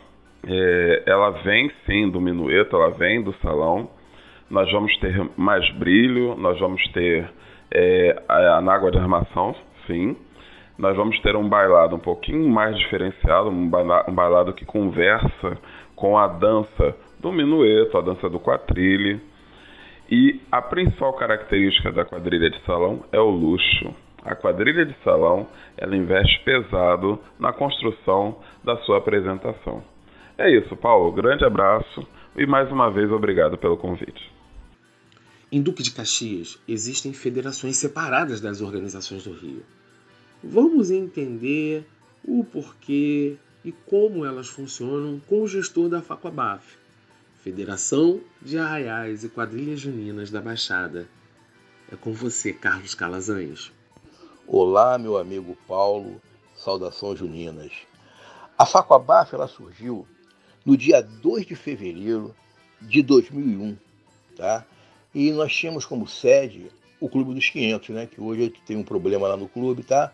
É, 0.47 1.03
ela 1.07 1.31
vem 1.31 1.71
sim 1.85 2.09
do 2.09 2.21
minueto, 2.21 2.75
ela 2.75 2.91
vem 2.91 3.21
do 3.23 3.33
salão, 3.37 3.89
nós 4.49 4.71
vamos 4.71 4.95
ter 4.99 5.27
mais 5.35 5.67
brilho, 5.71 6.35
nós 6.35 6.59
vamos 6.59 6.87
ter 6.89 7.27
é, 7.71 8.21
a 8.29 8.57
anágua 8.57 8.91
de 8.91 8.97
armação, 8.99 9.55
sim. 9.87 10.15
Nós 10.77 10.95
vamos 10.95 11.19
ter 11.21 11.35
um 11.35 11.47
bailado 11.47 11.95
um 11.95 11.99
pouquinho 11.99 12.47
mais 12.47 12.77
diferenciado, 12.77 13.49
um 13.49 13.69
bailado 13.69 14.53
que 14.53 14.65
conversa 14.65 15.57
com 15.95 16.17
a 16.17 16.27
dança 16.27 16.95
do 17.19 17.31
minueto, 17.31 17.97
a 17.97 18.01
dança 18.01 18.29
do 18.29 18.39
quadrilhe. 18.39 19.19
E 20.11 20.41
a 20.51 20.61
principal 20.61 21.13
característica 21.13 21.91
da 21.91 22.05
quadrilha 22.05 22.49
de 22.51 22.61
salão 22.65 23.03
é 23.11 23.19
o 23.19 23.29
luxo. 23.29 24.04
A 24.25 24.33
quadrilha 24.33 24.83
de 24.83 24.95
salão, 25.03 25.47
ela 25.77 25.95
investe 25.95 26.43
pesado 26.43 27.19
na 27.39 27.53
construção 27.53 28.39
da 28.63 28.75
sua 28.77 28.97
apresentação. 28.97 29.83
É 30.35 30.49
isso, 30.49 30.75
Paulo. 30.75 31.11
Grande 31.11 31.45
abraço 31.45 32.05
e 32.35 32.43
mais 32.47 32.71
uma 32.71 32.89
vez 32.89 33.11
obrigado 33.11 33.55
pelo 33.55 33.77
convite. 33.77 34.33
Em 35.51 35.61
Duque 35.61 35.83
de 35.83 35.91
Caxias 35.91 36.59
existem 36.67 37.13
federações 37.13 37.77
separadas 37.77 38.41
das 38.41 38.61
organizações 38.61 39.23
do 39.23 39.31
Rio. 39.31 39.63
Vamos 40.43 40.89
entender 40.89 41.85
o 42.23 42.43
porquê 42.43 43.37
e 43.63 43.71
como 43.71 44.25
elas 44.25 44.47
funcionam 44.47 45.21
com 45.27 45.43
o 45.43 45.47
gestor 45.47 45.87
da 45.87 46.01
Facoabaf, 46.01 46.63
Federação 47.43 48.19
de 48.41 48.57
Arraiais 48.57 49.23
e 49.23 49.29
Quadrilhas 49.29 49.79
Juninas 49.79 50.31
da 50.31 50.41
Baixada. 50.41 51.07
É 51.91 51.95
com 51.95 52.11
você, 52.11 52.51
Carlos 52.51 52.95
Calazans. 52.95 53.74
Olá, 54.47 54.99
meu 54.99 55.17
amigo 55.17 55.57
Paulo, 55.67 56.21
saudações 56.55 57.17
juninas. 57.17 57.71
A 58.55 58.63
Facoabaf 58.63 59.33
ela 59.33 59.47
surgiu 59.47 60.07
no 60.63 60.77
dia 60.77 61.01
2 61.01 61.47
de 61.47 61.55
fevereiro 61.55 62.33
de 62.79 63.01
2001, 63.01 63.75
tá? 64.37 64.63
E 65.15 65.31
nós 65.31 65.51
tínhamos 65.51 65.83
como 65.83 66.07
sede 66.07 66.71
o 66.99 67.09
Clube 67.09 67.33
dos 67.33 67.49
500, 67.49 67.89
né? 67.89 68.05
Que 68.05 68.21
hoje 68.21 68.53
tem 68.67 68.77
um 68.77 68.83
problema 68.83 69.27
lá 69.27 69.35
no 69.35 69.49
clube, 69.49 69.81
tá? 69.81 70.13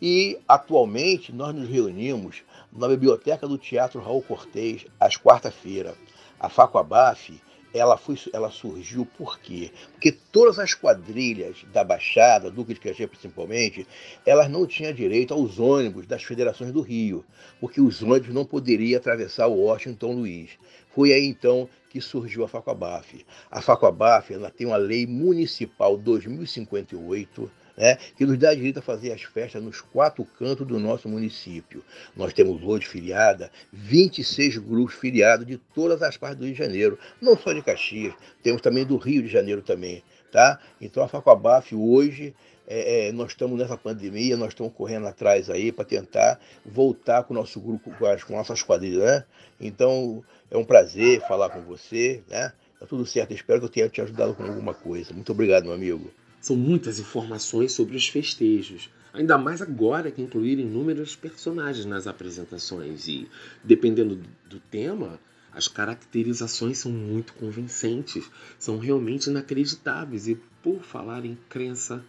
E 0.00 0.38
atualmente 0.48 1.30
nós 1.30 1.54
nos 1.54 1.68
reunimos 1.68 2.44
na 2.72 2.88
biblioteca 2.88 3.46
do 3.46 3.58
Teatro 3.58 4.00
Raul 4.00 4.22
Cortez 4.22 4.86
às 4.98 5.18
quarta-feira. 5.18 5.94
A 6.40 6.48
Facoabaf 6.48 7.38
ela, 7.76 7.96
foi, 7.96 8.16
ela 8.32 8.50
surgiu 8.50 9.06
por 9.06 9.38
quê? 9.38 9.70
Porque 9.92 10.12
todas 10.12 10.58
as 10.58 10.74
quadrilhas 10.74 11.64
da 11.72 11.84
Baixada, 11.84 12.50
Duque 12.50 12.74
de 12.74 12.80
Caxias 12.80 13.08
principalmente, 13.08 13.86
elas 14.24 14.50
não 14.50 14.66
tinham 14.66 14.92
direito 14.92 15.34
aos 15.34 15.58
ônibus 15.58 16.06
das 16.06 16.22
federações 16.22 16.72
do 16.72 16.80
Rio, 16.80 17.24
porque 17.60 17.80
os 17.80 18.02
ônibus 18.02 18.34
não 18.34 18.44
poderiam 18.44 18.98
atravessar 18.98 19.46
o 19.46 19.60
Washington 19.60 20.12
Luiz. 20.12 20.50
Foi 20.94 21.12
aí 21.12 21.26
então 21.26 21.68
que 21.90 22.00
surgiu 22.00 22.44
a 22.44 22.48
Facoabaf. 22.48 23.24
A 23.50 23.60
Facoabaf 23.60 24.32
ela 24.32 24.50
tem 24.50 24.66
uma 24.66 24.76
lei 24.76 25.06
municipal 25.06 25.96
2058 25.96 27.50
né, 27.76 27.96
que 28.16 28.24
nos 28.24 28.38
dá 28.38 28.54
direito 28.54 28.78
a 28.78 28.82
fazer 28.82 29.12
as 29.12 29.22
festas 29.22 29.62
nos 29.62 29.80
quatro 29.80 30.24
cantos 30.24 30.66
do 30.66 30.78
nosso 30.78 31.08
município. 31.08 31.84
Nós 32.16 32.32
temos 32.32 32.62
hoje 32.62 32.86
filiada 32.86 33.50
26 33.72 34.58
grupos 34.58 34.94
filiados 34.94 35.46
de 35.46 35.58
todas 35.74 36.02
as 36.02 36.16
partes 36.16 36.38
do 36.38 36.44
Rio 36.44 36.54
de 36.54 36.58
Janeiro, 36.58 36.98
não 37.20 37.36
só 37.36 37.52
de 37.52 37.62
Caxias, 37.62 38.14
temos 38.42 38.62
também 38.62 38.84
do 38.84 38.96
Rio 38.96 39.22
de 39.22 39.28
Janeiro 39.28 39.62
também. 39.62 40.02
Tá? 40.32 40.58
Então 40.80 41.02
a 41.02 41.08
Facoabaf 41.08 41.74
hoje 41.74 42.34
é, 42.66 43.08
é, 43.08 43.12
nós 43.12 43.28
estamos 43.28 43.58
nessa 43.58 43.76
pandemia, 43.76 44.36
nós 44.36 44.48
estamos 44.48 44.72
correndo 44.72 45.06
atrás 45.06 45.48
aí 45.48 45.70
para 45.70 45.84
tentar 45.84 46.40
voltar 46.64 47.22
com 47.22 47.32
o 47.32 47.36
nosso 47.36 47.60
grupo, 47.60 47.92
com 47.96 48.06
as, 48.06 48.24
com 48.24 48.34
nossas 48.34 48.62
quadrilhas, 48.62 49.04
né? 49.04 49.24
Então 49.60 50.24
é 50.50 50.56
um 50.56 50.64
prazer 50.64 51.20
falar 51.28 51.48
com 51.50 51.60
você, 51.62 52.22
né? 52.28 52.52
Tá 52.80 52.86
tudo 52.86 53.06
certo, 53.06 53.32
espero 53.32 53.60
que 53.60 53.66
eu 53.66 53.70
tenha 53.70 53.88
te 53.88 54.00
ajudado 54.00 54.34
com 54.34 54.42
alguma 54.42 54.74
coisa. 54.74 55.14
Muito 55.14 55.30
obrigado, 55.32 55.64
meu 55.64 55.74
amigo. 55.74 56.10
São 56.46 56.54
muitas 56.54 57.00
informações 57.00 57.72
sobre 57.72 57.96
os 57.96 58.06
festejos, 58.06 58.88
ainda 59.12 59.36
mais 59.36 59.60
agora 59.60 60.12
que 60.12 60.22
incluírem 60.22 60.64
inúmeros 60.64 61.16
personagens 61.16 61.84
nas 61.84 62.06
apresentações 62.06 63.08
e, 63.08 63.26
dependendo 63.64 64.20
do 64.48 64.60
tema, 64.60 65.18
as 65.50 65.66
caracterizações 65.66 66.78
são 66.78 66.92
muito 66.92 67.34
convincentes, 67.34 68.30
são 68.60 68.78
realmente 68.78 69.28
inacreditáveis. 69.28 70.28
E 70.28 70.36
por 70.62 70.84
falar 70.84 71.24
em 71.24 71.36
crença, 71.48 72.00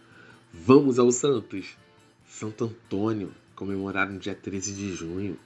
vamos 0.54 1.00
aos 1.00 1.16
santos. 1.16 1.76
Santo 2.24 2.66
Antônio, 2.66 3.34
comemorado 3.56 4.12
no 4.12 4.20
dia 4.20 4.36
13 4.36 4.72
de 4.72 4.94
junho. 4.94 5.36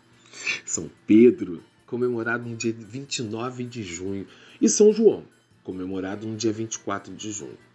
São 0.67 0.91
Pedro, 1.07 1.65
comemorado 1.87 2.47
no 2.47 2.55
dia 2.57 2.75
29 2.79 3.65
de 3.65 3.83
junho. 3.83 4.27
E 4.61 4.69
São 4.69 4.93
João, 4.93 5.25
comemorado 5.65 6.27
no 6.27 6.37
dia 6.37 6.53
24 6.53 7.15
de 7.15 7.33
junho. 7.33 7.72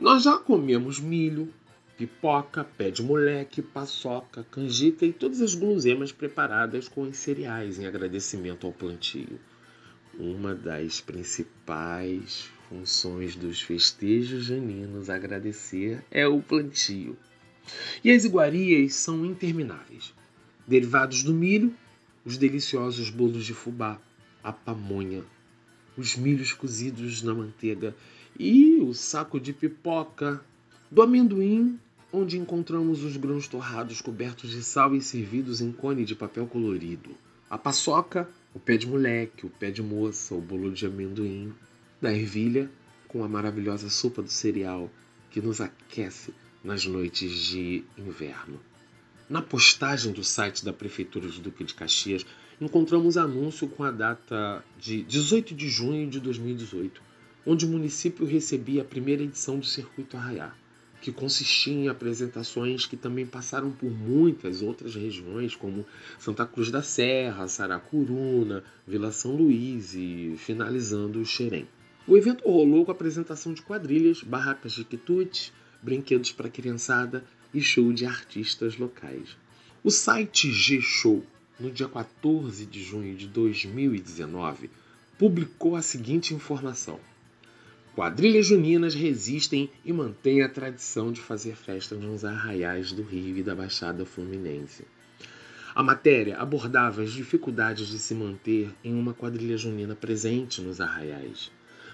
Nós 0.00 0.22
já 0.22 0.38
comemos 0.38 0.98
milho, 0.98 1.52
pipoca, 1.98 2.64
pé 2.64 2.90
de 2.90 3.02
moleque, 3.02 3.60
paçoca, 3.60 4.42
canjica 4.50 5.04
e 5.04 5.12
todas 5.12 5.42
as 5.42 5.54
guloseimas 5.54 6.10
preparadas 6.10 6.88
com 6.88 7.02
os 7.02 7.18
cereais 7.18 7.78
em 7.78 7.86
agradecimento 7.86 8.66
ao 8.66 8.72
plantio. 8.72 9.38
Uma 10.18 10.54
das 10.54 11.02
principais 11.02 12.48
funções 12.66 13.36
dos 13.36 13.60
festejos 13.60 14.44
janinos 14.44 15.10
agradecer 15.10 16.02
é 16.10 16.26
o 16.26 16.40
plantio. 16.40 17.14
E 18.02 18.10
as 18.10 18.24
iguarias 18.24 18.94
são 18.94 19.26
intermináveis. 19.26 20.14
Derivados 20.66 21.22
do 21.22 21.34
milho, 21.34 21.74
os 22.24 22.38
deliciosos 22.38 23.10
bolos 23.10 23.44
de 23.44 23.52
fubá, 23.52 24.00
a 24.42 24.50
pamonha, 24.50 25.22
os 25.94 26.16
milhos 26.16 26.54
cozidos 26.54 27.22
na 27.22 27.34
manteiga 27.34 27.94
e 28.42 28.80
o 28.80 28.94
saco 28.94 29.38
de 29.38 29.52
pipoca, 29.52 30.42
Do 30.90 31.02
amendoim, 31.02 31.78
onde 32.10 32.38
encontramos 32.38 33.04
os 33.04 33.14
grãos 33.18 33.46
torrados 33.46 34.00
cobertos 34.00 34.50
de 34.50 34.64
sal 34.64 34.96
e 34.96 35.02
servidos 35.02 35.60
em 35.60 35.70
cone 35.70 36.06
de 36.06 36.14
papel 36.14 36.46
colorido. 36.46 37.10
A 37.50 37.58
paçoca, 37.58 38.26
o 38.54 38.58
pé 38.58 38.78
de 38.78 38.86
moleque, 38.86 39.44
o 39.44 39.50
pé 39.50 39.70
de 39.70 39.82
moça, 39.82 40.34
o 40.34 40.40
bolo 40.40 40.72
de 40.72 40.86
amendoim. 40.86 41.52
Da 42.00 42.10
ervilha, 42.14 42.70
com 43.06 43.22
a 43.22 43.28
maravilhosa 43.28 43.90
sopa 43.90 44.22
do 44.22 44.30
cereal 44.30 44.90
que 45.30 45.42
nos 45.42 45.60
aquece 45.60 46.32
nas 46.64 46.86
noites 46.86 47.30
de 47.30 47.84
inverno. 47.98 48.58
Na 49.28 49.42
postagem 49.42 50.12
do 50.12 50.24
site 50.24 50.64
da 50.64 50.72
Prefeitura 50.72 51.28
de 51.28 51.42
Duque 51.42 51.62
de 51.62 51.74
Caxias, 51.74 52.24
encontramos 52.58 53.18
anúncio 53.18 53.68
com 53.68 53.84
a 53.84 53.90
data 53.90 54.64
de 54.78 55.02
18 55.02 55.54
de 55.54 55.68
junho 55.68 56.08
de 56.08 56.18
2018, 56.18 57.09
onde 57.46 57.66
o 57.66 57.68
município 57.68 58.26
recebia 58.26 58.82
a 58.82 58.84
primeira 58.84 59.22
edição 59.22 59.58
do 59.58 59.66
Circuito 59.66 60.16
Arraiá 60.16 60.54
que 61.00 61.10
consistia 61.10 61.72
em 61.72 61.88
apresentações 61.88 62.84
que 62.84 62.96
também 62.96 63.26
passaram 63.26 63.70
por 63.70 63.90
muitas 63.90 64.60
outras 64.60 64.94
regiões, 64.94 65.56
como 65.56 65.86
Santa 66.18 66.46
Cruz 66.46 66.70
da 66.70 66.82
Serra, 66.82 67.48
Saracuruna, 67.48 68.62
Vila 68.86 69.10
São 69.10 69.34
Luís 69.34 69.94
e 69.94 70.34
finalizando 70.36 71.20
o 71.20 71.24
Xerém. 71.24 71.66
O 72.06 72.16
evento 72.16 72.44
rolou 72.44 72.84
com 72.84 72.90
a 72.90 72.94
apresentação 72.94 73.54
de 73.54 73.62
quadrilhas, 73.62 74.22
barracas 74.22 74.72
de 74.72 74.84
quitutes, 74.84 75.52
brinquedos 75.82 76.32
para 76.32 76.50
criançada 76.50 77.24
e 77.54 77.60
show 77.60 77.92
de 77.92 78.04
artistas 78.04 78.76
locais. 78.76 79.36
O 79.82 79.90
site 79.90 80.52
G-Show, 80.52 81.24
no 81.58 81.70
dia 81.70 81.88
14 81.88 82.66
de 82.66 82.82
junho 82.82 83.16
de 83.16 83.26
2019, 83.26 84.70
publicou 85.18 85.76
a 85.76 85.82
seguinte 85.82 86.34
informação. 86.34 87.00
Quadrilhas 87.94 88.46
juninas 88.46 88.94
resistem 88.94 89.68
e 89.84 89.92
mantêm 89.92 90.42
a 90.42 90.48
tradição 90.48 91.10
de 91.10 91.20
fazer 91.20 91.56
festa 91.56 91.96
nos 91.96 92.24
arraiais 92.24 92.92
do 92.92 93.02
Rio 93.02 93.38
e 93.38 93.42
da 93.42 93.54
Baixada 93.54 94.06
Fluminense. 94.06 94.84
A 95.74 95.82
matéria 95.82 96.36
abordava 96.38 97.02
as 97.02 97.12
dificuldades 97.12 97.88
de 97.88 97.98
se 97.98 98.14
manter 98.14 98.70
em 98.84 98.94
uma 98.94 99.12
quadrilha 99.12 99.58
junina 99.58 99.96
presente 99.96 100.60
nos 100.60 100.80
arraiais, 100.80 101.50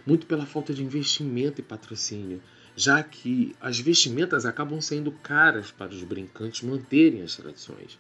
muito 0.07 0.27
pela 0.27 0.45
falta 0.45 0.75
de 0.75 0.85
investimento 0.85 1.63
e 1.63 1.65
patrocínio, 1.65 2.43
já 2.77 3.03
que 3.03 3.57
as 3.59 3.81
vestimentas 3.81 4.45
acabam 4.45 4.81
sendo 4.83 5.11
caras 5.11 5.71
para 5.71 5.93
os 5.93 6.03
brincantes 6.05 6.61
manterem 6.61 7.23
as 7.23 7.37
tradições. 7.37 7.99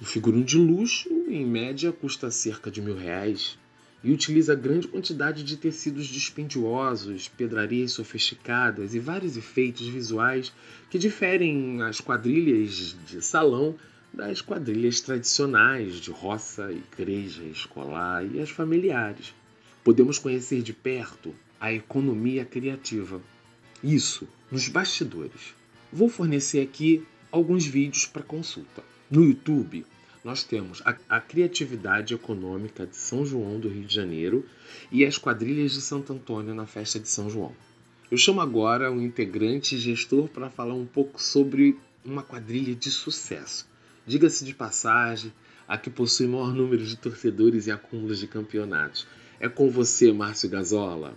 O 0.00 0.04
figurino 0.06 0.44
de 0.44 0.56
luxo, 0.56 1.10
em 1.28 1.44
média, 1.44 1.92
custa 1.92 2.30
cerca 2.30 2.70
de 2.70 2.80
mil 2.80 2.96
reais, 2.96 3.58
e 4.04 4.12
utiliza 4.12 4.54
grande 4.54 4.86
quantidade 4.86 5.42
de 5.42 5.56
tecidos 5.56 6.06
dispendiosos, 6.06 7.26
pedrarias 7.26 7.92
sofisticadas 7.92 8.94
e 8.94 8.98
vários 8.98 9.36
efeitos 9.36 9.88
visuais 9.88 10.52
que 10.90 10.98
diferem 10.98 11.82
as 11.82 12.00
quadrilhas 12.00 12.94
de 13.08 13.24
salão 13.24 13.74
das 14.12 14.42
quadrilhas 14.42 15.00
tradicionais 15.00 15.96
de 15.96 16.10
roça, 16.10 16.70
igreja, 16.70 17.42
escolar 17.44 18.24
e 18.24 18.40
as 18.40 18.50
familiares. 18.50 19.34
Podemos 19.82 20.18
conhecer 20.18 20.62
de 20.62 20.72
perto 20.74 21.34
a 21.58 21.72
economia 21.72 22.44
criativa. 22.44 23.20
Isso 23.82 24.28
nos 24.50 24.68
bastidores. 24.68 25.54
Vou 25.90 26.08
fornecer 26.08 26.60
aqui 26.60 27.02
alguns 27.32 27.66
vídeos 27.66 28.06
para 28.06 28.22
consulta. 28.22 28.84
No 29.10 29.24
YouTube, 29.24 29.84
nós 30.24 30.42
temos 30.42 30.82
a, 30.86 30.96
a, 31.06 31.20
criatividade 31.20 32.14
econômica 32.14 32.86
de 32.86 32.96
São 32.96 33.26
João 33.26 33.60
do 33.60 33.68
Rio 33.68 33.84
de 33.84 33.94
Janeiro 33.94 34.48
e 34.90 35.04
as 35.04 35.18
quadrilhas 35.18 35.72
de 35.72 35.82
Santo 35.82 36.14
Antônio 36.14 36.54
na 36.54 36.66
festa 36.66 36.98
de 36.98 37.08
São 37.08 37.28
João. 37.28 37.54
Eu 38.10 38.16
chamo 38.16 38.40
agora 38.40 38.90
um 38.90 39.02
integrante 39.02 39.78
gestor 39.78 40.28
para 40.28 40.48
falar 40.48 40.74
um 40.74 40.86
pouco 40.86 41.20
sobre 41.20 41.78
uma 42.02 42.22
quadrilha 42.22 42.74
de 42.74 42.90
sucesso. 42.90 43.68
Diga-se 44.06 44.44
de 44.46 44.54
passagem, 44.54 45.32
a 45.68 45.76
que 45.76 45.90
possui 45.90 46.26
maior 46.26 46.54
número 46.54 46.84
de 46.84 46.96
torcedores 46.96 47.66
e 47.66 47.70
acúmulos 47.70 48.18
de 48.18 48.26
campeonatos. 48.26 49.06
É 49.38 49.48
com 49.48 49.70
você, 49.70 50.12
Márcio 50.12 50.48
Gazola. 50.48 51.14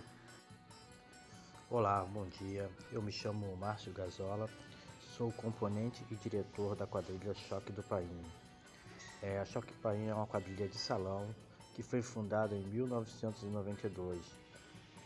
Olá, 1.70 2.04
bom 2.04 2.26
dia. 2.40 2.68
Eu 2.92 3.02
me 3.02 3.12
chamo 3.12 3.56
Márcio 3.56 3.92
Gazola, 3.92 4.48
sou 5.16 5.30
componente 5.32 6.02
e 6.10 6.14
diretor 6.14 6.74
da 6.74 6.86
quadrilha 6.86 7.34
Choque 7.48 7.72
do 7.72 7.82
Painho. 7.82 8.37
É, 9.22 9.38
a 9.40 9.44
Choque 9.44 9.72
Paim 9.82 10.06
é 10.06 10.14
uma 10.14 10.26
quadrilha 10.26 10.68
de 10.68 10.78
salão 10.78 11.26
que 11.74 11.82
foi 11.82 12.02
fundada 12.02 12.54
em 12.54 12.62
1992 12.62 14.20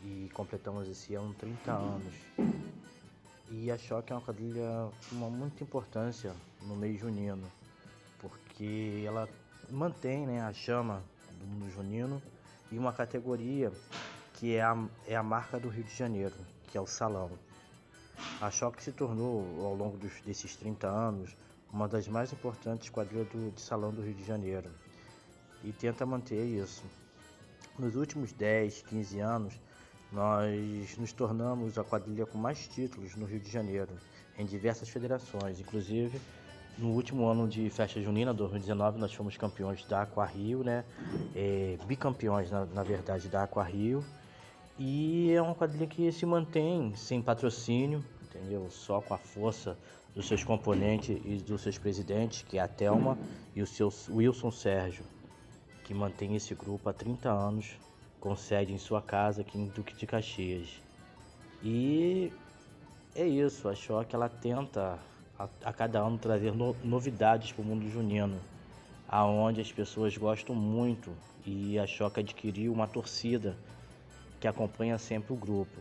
e 0.05 0.31
completamos 0.35 0.88
esse 0.88 1.14
ano 1.14 1.33
30 1.35 1.72
anos. 1.72 2.14
E 3.51 3.70
a 3.70 3.79
Choque 3.79 4.12
é 4.12 4.16
uma 4.16 4.22
quadrilha 4.22 4.90
com 5.09 5.14
muita 5.16 5.62
importância 5.62 6.35
no 6.62 6.77
meio 6.77 6.98
junino, 6.98 7.46
porque 8.18 9.03
ela 9.07 9.29
mantém 9.70 10.27
né, 10.27 10.42
a 10.42 10.53
chama 10.53 11.03
do 11.38 11.46
mundo 11.46 11.70
junino 11.70 12.22
e 12.70 12.79
uma 12.79 12.92
categoria 12.92 13.72
que 14.35 14.57
é 14.57 14.62
a, 14.62 14.77
é 15.07 15.16
a 15.16 15.22
marca 15.22 15.59
do 15.59 15.68
Rio 15.68 15.85
de 15.85 15.94
Janeiro, 15.94 16.35
que 16.66 16.77
é 16.77 16.81
o 16.81 16.87
salão. 16.87 17.31
A 18.40 18.51
Choque 18.51 18.83
se 18.83 18.92
tornou, 18.92 19.64
ao 19.64 19.75
longo 19.75 19.96
dos, 19.96 20.20
desses 20.22 20.57
30 20.57 20.87
anos, 20.87 21.37
uma 21.72 21.88
das 21.88 22.06
mais 22.06 22.32
importantes 22.32 22.90
quadrilhas 22.90 23.28
do, 23.28 23.50
de 23.50 23.61
salão 23.61 23.92
do 23.92 24.02
Rio 24.02 24.14
de 24.14 24.24
Janeiro, 24.24 24.70
e 25.64 25.72
tenta 25.72 26.04
manter 26.04 26.44
isso. 26.44 26.82
Nos 27.78 27.96
últimos 27.96 28.32
10, 28.32 28.82
15 28.82 29.20
anos, 29.20 29.61
nós 30.11 30.96
nos 30.98 31.12
tornamos 31.12 31.78
a 31.78 31.85
quadrilha 31.85 32.26
com 32.26 32.37
mais 32.37 32.68
títulos 32.68 33.16
no 33.16 33.24
Rio 33.24 33.40
de 33.40 33.50
Janeiro, 33.50 33.92
em 34.38 34.44
diversas 34.44 34.88
federações, 34.88 35.58
inclusive 35.58 36.20
no 36.78 36.88
último 36.90 37.26
ano 37.26 37.46
de 37.46 37.68
festa 37.70 38.00
junina, 38.00 38.32
2019, 38.32 38.98
nós 38.98 39.12
fomos 39.12 39.37
campeões 39.37 39.85
da 39.85 40.02
Aqua 40.02 40.24
Rio, 40.24 40.64
né? 40.64 40.85
É, 41.35 41.76
bicampeões, 41.87 42.50
na, 42.50 42.64
na 42.64 42.82
verdade, 42.82 43.28
da 43.28 43.42
Aqua 43.42 43.62
Rio. 43.62 44.04
E 44.78 45.30
é 45.32 45.42
uma 45.42 45.54
quadrilha 45.54 45.87
que 45.87 46.11
se 46.11 46.24
mantém 46.24 46.94
sem 46.96 47.20
patrocínio, 47.20 48.04
entendeu? 48.22 48.68
Só 48.70 49.00
com 49.00 49.12
a 49.12 49.18
força 49.18 49.76
dos 50.14 50.27
seus 50.27 50.44
componentes 50.44 51.20
e 51.25 51.37
dos 51.37 51.62
seus 51.62 51.79
presidentes, 51.79 52.42
que 52.42 52.59
é 52.59 52.61
a 52.61 52.68
Telma 52.68 53.18
e 53.55 53.62
o 53.62 53.66
seu 53.66 53.92
Wilson 54.11 54.51
Sérgio, 54.51 55.05
que 55.85 55.94
mantém 55.94 56.37
esse 56.37 56.55
grupo 56.55 56.88
há 56.88 56.92
30 56.92 57.31
anos, 57.31 57.77
com 58.20 58.37
sede 58.37 58.72
em 58.72 58.79
sua 58.79 59.03
casa 59.03 59.40
aqui 59.40 59.59
em 59.59 59.66
Duque 59.66 59.94
de 59.94 60.07
Caxias. 60.07 60.68
E 61.62 62.33
é 63.14 63.27
isso, 63.27 63.68
a 63.68 63.75
Choque 63.75 64.14
ela 64.14 64.29
tenta 64.29 64.98
a, 65.38 65.48
a 65.64 65.72
cada 65.72 66.01
ano 66.01 66.18
trazer 66.18 66.53
no, 66.53 66.77
novidades 66.85 67.53
para 67.53 67.62
o 67.62 67.64
mundo 67.64 67.88
junino, 67.90 68.38
aonde 69.09 69.61
as 69.61 69.72
pessoas 69.72 70.16
gostam 70.16 70.55
muito 70.55 71.12
e 71.44 71.79
a 71.79 71.87
Choque 71.87 72.20
adquiriu 72.20 72.72
uma 72.72 72.87
torcida 72.87 73.57
que 74.40 74.46
acompanha 74.46 74.98
sempre 74.98 75.33
o 75.33 75.37
grupo. 75.37 75.81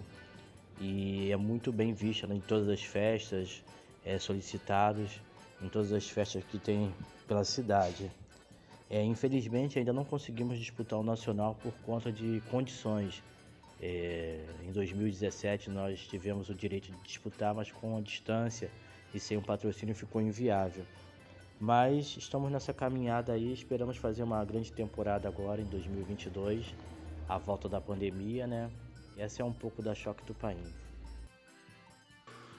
E 0.79 1.31
é 1.31 1.37
muito 1.37 1.71
bem 1.71 1.93
vista 1.93 2.25
né, 2.25 2.35
em 2.35 2.39
todas 2.39 2.67
as 2.67 2.81
festas, 2.81 3.63
é, 4.05 4.17
solicitados 4.17 5.21
em 5.61 5.69
todas 5.69 5.91
as 5.91 6.09
festas 6.09 6.43
que 6.43 6.57
tem 6.57 6.93
pela 7.27 7.43
cidade. 7.43 8.11
É, 8.89 9.03
infelizmente 9.03 9.79
ainda 9.79 9.93
não 9.93 10.03
conseguimos 10.03 10.57
disputar 10.57 10.99
o 10.99 11.03
nacional 11.03 11.55
por 11.61 11.73
conta 11.85 12.11
de 12.11 12.41
condições. 12.49 13.23
É, 13.79 14.45
em 14.63 14.71
2017 14.71 15.69
nós 15.69 15.99
tivemos 16.07 16.49
o 16.49 16.53
direito 16.53 16.91
de 16.91 16.97
disputar, 17.03 17.53
mas 17.53 17.71
com 17.71 17.97
a 17.97 18.01
distância 18.01 18.69
e 19.13 19.19
sem 19.19 19.37
um 19.37 19.41
patrocínio 19.41 19.95
ficou 19.95 20.21
inviável. 20.21 20.85
Mas 21.59 22.17
estamos 22.17 22.51
nessa 22.51 22.73
caminhada 22.73 23.33
aí, 23.33 23.53
esperamos 23.53 23.95
fazer 23.97 24.23
uma 24.23 24.43
grande 24.43 24.71
temporada 24.71 25.27
agora 25.27 25.61
em 25.61 25.65
2022, 25.65 26.73
a 27.29 27.37
volta 27.37 27.69
da 27.69 27.79
pandemia, 27.79 28.47
né? 28.47 28.69
Essa 29.15 29.43
é 29.43 29.45
um 29.45 29.53
pouco 29.53 29.81
da 29.81 29.93
choque 29.93 30.25
do 30.25 30.33
país. 30.33 30.67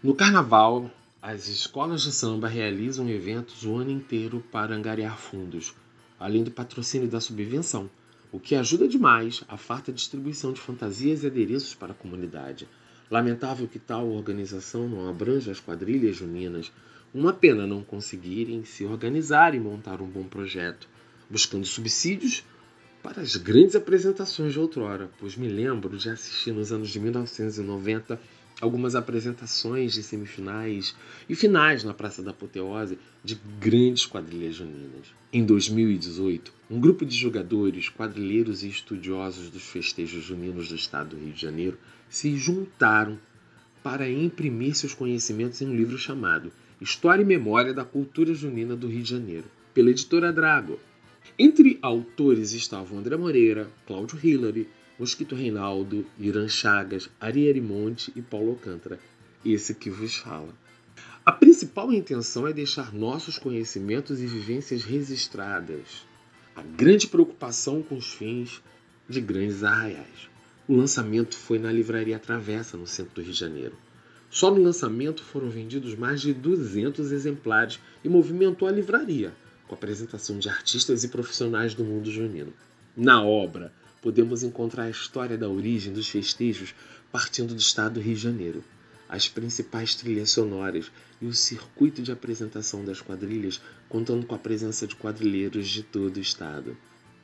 No 0.02 0.14
carnaval, 0.14 0.90
as 1.22 1.46
escolas 1.46 2.02
de 2.02 2.10
samba 2.10 2.48
realizam 2.48 3.08
eventos 3.08 3.64
o 3.64 3.76
ano 3.76 3.92
inteiro 3.92 4.42
para 4.50 4.74
angariar 4.74 5.16
fundos, 5.16 5.72
além 6.18 6.42
do 6.42 6.50
patrocínio 6.50 7.06
da 7.06 7.20
subvenção, 7.20 7.88
o 8.32 8.40
que 8.40 8.56
ajuda 8.56 8.88
demais 8.88 9.44
a 9.46 9.56
farta 9.56 9.92
distribuição 9.92 10.52
de 10.52 10.60
fantasias 10.60 11.22
e 11.22 11.28
adereços 11.28 11.76
para 11.76 11.92
a 11.92 11.94
comunidade. 11.94 12.68
Lamentável 13.08 13.68
que 13.68 13.78
tal 13.78 14.10
organização 14.10 14.88
não 14.88 15.08
abranja 15.08 15.52
as 15.52 15.60
quadrilhas 15.60 16.16
juninas. 16.16 16.72
Uma 17.14 17.32
pena 17.32 17.68
não 17.68 17.84
conseguirem 17.84 18.64
se 18.64 18.84
organizar 18.84 19.54
e 19.54 19.60
montar 19.60 20.02
um 20.02 20.08
bom 20.08 20.24
projeto, 20.24 20.88
buscando 21.30 21.64
subsídios 21.64 22.42
para 23.00 23.20
as 23.20 23.36
grandes 23.36 23.76
apresentações 23.76 24.54
de 24.54 24.58
outrora, 24.58 25.08
pois 25.20 25.36
me 25.36 25.46
lembro 25.46 25.96
de 25.96 26.10
assistir 26.10 26.50
nos 26.50 26.72
anos 26.72 26.88
de 26.88 26.98
1990 26.98 28.18
algumas 28.62 28.94
apresentações 28.94 29.92
de 29.92 30.04
semifinais 30.04 30.94
e 31.28 31.34
finais 31.34 31.82
na 31.82 31.92
Praça 31.92 32.22
da 32.22 32.30
Apoteose 32.30 32.96
de 33.24 33.36
grandes 33.58 34.06
quadrilhas 34.06 34.54
juninas. 34.54 35.08
Em 35.32 35.44
2018, 35.44 36.52
um 36.70 36.78
grupo 36.78 37.04
de 37.04 37.16
jogadores, 37.16 37.88
quadrilheiros 37.88 38.62
e 38.62 38.68
estudiosos 38.68 39.50
dos 39.50 39.64
festejos 39.64 40.22
juninos 40.22 40.68
do 40.68 40.76
estado 40.76 41.16
do 41.16 41.16
Rio 41.16 41.32
de 41.32 41.42
Janeiro 41.42 41.76
se 42.08 42.36
juntaram 42.36 43.18
para 43.82 44.08
imprimir 44.08 44.76
seus 44.76 44.94
conhecimentos 44.94 45.60
em 45.60 45.66
um 45.66 45.74
livro 45.74 45.98
chamado 45.98 46.52
História 46.80 47.22
e 47.22 47.26
Memória 47.26 47.74
da 47.74 47.84
Cultura 47.84 48.32
Junina 48.32 48.76
do 48.76 48.86
Rio 48.86 49.02
de 49.02 49.10
Janeiro, 49.10 49.46
pela 49.74 49.90
editora 49.90 50.32
Drago. 50.32 50.78
Entre 51.36 51.80
autores 51.82 52.52
estavam 52.52 52.98
André 52.98 53.16
Moreira, 53.16 53.68
Cláudio 53.88 54.20
Hillary, 54.22 54.68
Mosquito 55.02 55.34
Reinaldo, 55.34 56.06
Irã 56.16 56.46
Chagas, 56.46 57.10
Ariel 57.20 57.60
Monte 57.60 58.12
e 58.14 58.22
Paulo 58.22 58.50
Alcântara, 58.50 59.00
esse 59.44 59.74
que 59.74 59.90
vos 59.90 60.14
fala. 60.14 60.54
A 61.26 61.32
principal 61.32 61.92
intenção 61.92 62.46
é 62.46 62.52
deixar 62.52 62.94
nossos 62.94 63.36
conhecimentos 63.36 64.20
e 64.20 64.26
vivências 64.26 64.84
registradas. 64.84 66.06
A 66.54 66.62
grande 66.62 67.08
preocupação 67.08 67.82
com 67.82 67.96
os 67.96 68.12
fins 68.12 68.62
de 69.08 69.20
grandes 69.20 69.64
arraiais. 69.64 70.30
O 70.68 70.76
lançamento 70.76 71.36
foi 71.36 71.58
na 71.58 71.72
Livraria 71.72 72.20
Travessa, 72.20 72.76
no 72.76 72.86
centro 72.86 73.16
do 73.16 73.22
Rio 73.22 73.32
de 73.32 73.40
Janeiro. 73.40 73.76
Só 74.30 74.54
no 74.54 74.62
lançamento 74.62 75.24
foram 75.24 75.50
vendidos 75.50 75.96
mais 75.96 76.20
de 76.20 76.32
200 76.32 77.10
exemplares 77.10 77.80
e 78.04 78.08
movimentou 78.08 78.68
a 78.68 78.70
livraria, 78.70 79.34
com 79.66 79.74
a 79.74 79.76
apresentação 79.76 80.38
de 80.38 80.48
artistas 80.48 81.02
e 81.02 81.08
profissionais 81.08 81.74
do 81.74 81.82
mundo 81.82 82.08
junino. 82.08 82.52
Na 82.96 83.20
obra, 83.24 83.72
podemos 84.02 84.42
encontrar 84.42 84.84
a 84.84 84.90
história 84.90 85.38
da 85.38 85.48
origem 85.48 85.92
dos 85.92 86.08
festejos 86.08 86.74
partindo 87.12 87.54
do 87.54 87.60
estado 87.60 87.94
do 87.94 88.00
Rio 88.00 88.16
de 88.16 88.20
Janeiro, 88.20 88.64
as 89.08 89.28
principais 89.28 89.94
trilhas 89.94 90.30
sonoras 90.30 90.90
e 91.20 91.26
o 91.26 91.32
circuito 91.32 92.02
de 92.02 92.10
apresentação 92.10 92.84
das 92.84 93.00
quadrilhas, 93.00 93.60
contando 93.88 94.26
com 94.26 94.34
a 94.34 94.38
presença 94.38 94.86
de 94.86 94.96
quadrilheiros 94.96 95.68
de 95.68 95.82
todo 95.82 96.16
o 96.16 96.20
estado. 96.20 96.76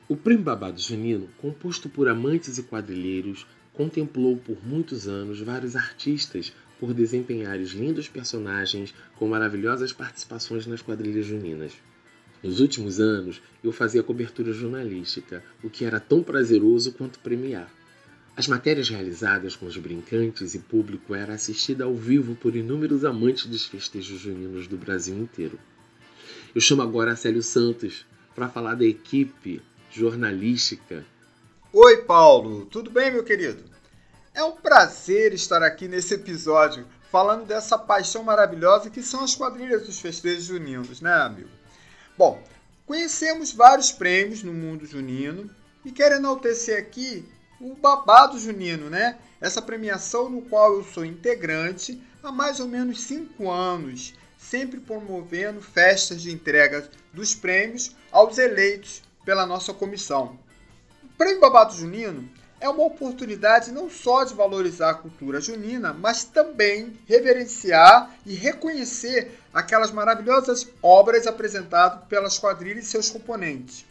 O 0.08 0.16
Prêmio 0.16 0.44
Babado 0.44 0.80
Junino, 0.80 1.28
composto 1.38 1.88
por 1.88 2.08
amantes 2.08 2.58
e 2.58 2.62
quadrilheiros, 2.62 3.46
contemplou 3.72 4.36
por 4.36 4.56
muitos 4.64 5.08
anos 5.08 5.40
vários 5.40 5.74
artistas 5.74 6.52
por 6.78 6.94
desempenharem 6.94 7.64
lindos 7.64 8.08
personagens 8.08 8.94
com 9.16 9.26
maravilhosas 9.28 9.92
participações 9.92 10.66
nas 10.66 10.80
quadrilhas 10.80 11.26
juninas. 11.26 11.72
Nos 12.42 12.60
últimos 12.60 13.00
anos, 13.00 13.42
eu 13.64 13.72
fazia 13.72 14.02
cobertura 14.02 14.52
jornalística, 14.52 15.42
o 15.62 15.68
que 15.68 15.84
era 15.84 15.98
tão 15.98 16.22
prazeroso 16.22 16.92
quanto 16.92 17.18
premiar. 17.18 17.68
As 18.36 18.46
matérias 18.46 18.88
realizadas 18.88 19.56
com 19.56 19.66
os 19.66 19.76
brincantes 19.76 20.54
e 20.54 20.60
público 20.60 21.12
era 21.12 21.34
assistida 21.34 21.84
ao 21.84 21.94
vivo 21.96 22.36
por 22.36 22.54
inúmeros 22.54 23.04
amantes 23.04 23.46
dos 23.46 23.66
festejos 23.66 24.20
juninos 24.20 24.68
do 24.68 24.76
Brasil 24.76 25.18
inteiro. 25.18 25.58
Eu 26.54 26.60
chamo 26.60 26.82
agora 26.82 27.12
a 27.12 27.16
Célio 27.16 27.42
Santos 27.42 28.06
para 28.36 28.48
falar 28.48 28.76
da 28.76 28.84
equipe 28.84 29.60
jornalística. 29.90 31.04
Oi, 31.72 31.96
Paulo, 32.04 32.66
tudo 32.66 32.88
bem, 32.88 33.10
meu 33.10 33.24
querido? 33.24 33.64
É 34.32 34.44
um 34.44 34.52
prazer 34.52 35.34
estar 35.34 35.64
aqui 35.64 35.88
nesse 35.88 36.14
episódio 36.14 36.86
falando 37.10 37.44
dessa 37.44 37.76
paixão 37.76 38.22
maravilhosa 38.22 38.88
que 38.88 39.02
são 39.02 39.24
as 39.24 39.34
quadrilhas 39.34 39.84
dos 39.84 39.98
festejos 39.98 40.44
juninos, 40.44 41.00
né, 41.00 41.12
amigo? 41.12 41.57
Bom, 42.18 42.42
conhecemos 42.84 43.52
vários 43.52 43.92
prêmios 43.92 44.42
no 44.42 44.52
mundo 44.52 44.84
junino 44.84 45.48
e 45.84 45.92
quero 45.92 46.16
enaltecer 46.16 46.76
aqui 46.76 47.24
o 47.60 47.76
Babado 47.76 48.36
Junino, 48.40 48.90
né? 48.90 49.16
Essa 49.40 49.62
premiação 49.62 50.28
no 50.28 50.42
qual 50.42 50.74
eu 50.74 50.82
sou 50.82 51.04
integrante 51.04 52.02
há 52.20 52.32
mais 52.32 52.58
ou 52.58 52.66
menos 52.66 53.02
cinco 53.02 53.48
anos, 53.48 54.14
sempre 54.36 54.80
promovendo 54.80 55.62
festas 55.62 56.20
de 56.20 56.32
entrega 56.32 56.90
dos 57.12 57.36
prêmios 57.36 57.94
aos 58.10 58.36
eleitos 58.36 59.00
pela 59.24 59.46
nossa 59.46 59.72
comissão. 59.72 60.36
O 61.04 61.08
Prêmio 61.16 61.40
Babado 61.40 61.76
Junino 61.76 62.28
é 62.60 62.68
uma 62.68 62.84
oportunidade 62.84 63.70
não 63.70 63.88
só 63.88 64.24
de 64.24 64.34
valorizar 64.34 64.90
a 64.90 64.94
cultura 64.94 65.40
junina, 65.40 65.92
mas 65.92 66.24
também 66.24 66.98
reverenciar 67.06 68.14
e 68.26 68.34
reconhecer 68.34 69.38
aquelas 69.52 69.90
maravilhosas 69.90 70.66
obras 70.82 71.26
apresentadas 71.26 72.06
pelas 72.08 72.38
quadrilhas 72.38 72.84
e 72.86 72.88
seus 72.88 73.10
componentes. 73.10 73.84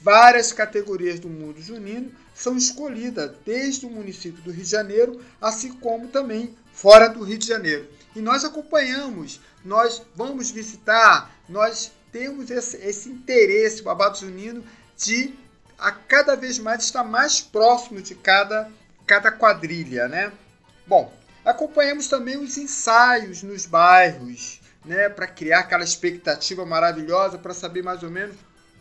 Várias 0.00 0.52
categorias 0.52 1.20
do 1.20 1.28
mundo 1.28 1.62
junino 1.62 2.10
são 2.34 2.56
escolhidas 2.56 3.32
desde 3.46 3.86
o 3.86 3.90
município 3.90 4.42
do 4.42 4.50
Rio 4.50 4.64
de 4.64 4.70
Janeiro, 4.70 5.20
assim 5.40 5.72
como 5.74 6.08
também 6.08 6.56
fora 6.72 7.08
do 7.08 7.22
Rio 7.22 7.38
de 7.38 7.46
Janeiro. 7.46 7.86
E 8.16 8.20
nós 8.20 8.44
acompanhamos, 8.44 9.40
nós 9.64 10.02
vamos 10.16 10.50
visitar, 10.50 11.30
nós 11.48 11.92
temos 12.10 12.50
esse, 12.50 12.76
esse 12.78 13.08
interesse, 13.08 13.82
babado 13.82 14.18
junino, 14.18 14.64
de 14.96 15.34
a 15.82 15.90
cada 15.90 16.36
vez 16.36 16.58
mais 16.58 16.84
estar 16.84 17.02
mais 17.02 17.40
próximo 17.40 18.00
de 18.00 18.14
cada, 18.14 18.70
cada 19.04 19.32
quadrilha, 19.32 20.06
né? 20.06 20.32
Bom, 20.86 21.12
acompanhamos 21.44 22.06
também 22.06 22.38
os 22.38 22.56
ensaios 22.56 23.42
nos 23.42 23.66
bairros, 23.66 24.60
né, 24.84 25.08
para 25.08 25.26
criar 25.26 25.60
aquela 25.60 25.84
expectativa 25.84 26.64
maravilhosa 26.64 27.36
para 27.36 27.52
saber 27.52 27.82
mais 27.82 28.02
ou 28.02 28.10
menos, 28.10 28.36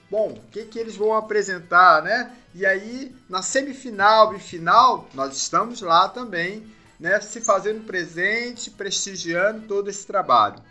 bom, 0.09 0.29
o 0.29 0.41
que 0.51 0.65
que 0.65 0.79
eles 0.79 0.95
vão 0.95 1.13
apresentar, 1.13 2.03
né? 2.03 2.31
E 2.53 2.65
aí, 2.65 3.15
na 3.27 3.41
semifinal 3.41 4.35
e 4.35 4.39
final, 4.39 5.09
nós 5.13 5.35
estamos 5.35 5.81
lá 5.81 6.07
também, 6.07 6.71
né, 6.99 7.19
se 7.19 7.41
fazendo 7.41 7.83
presente, 7.85 8.69
prestigiando 8.69 9.67
todo 9.67 9.89
esse 9.89 10.05
trabalho. 10.05 10.61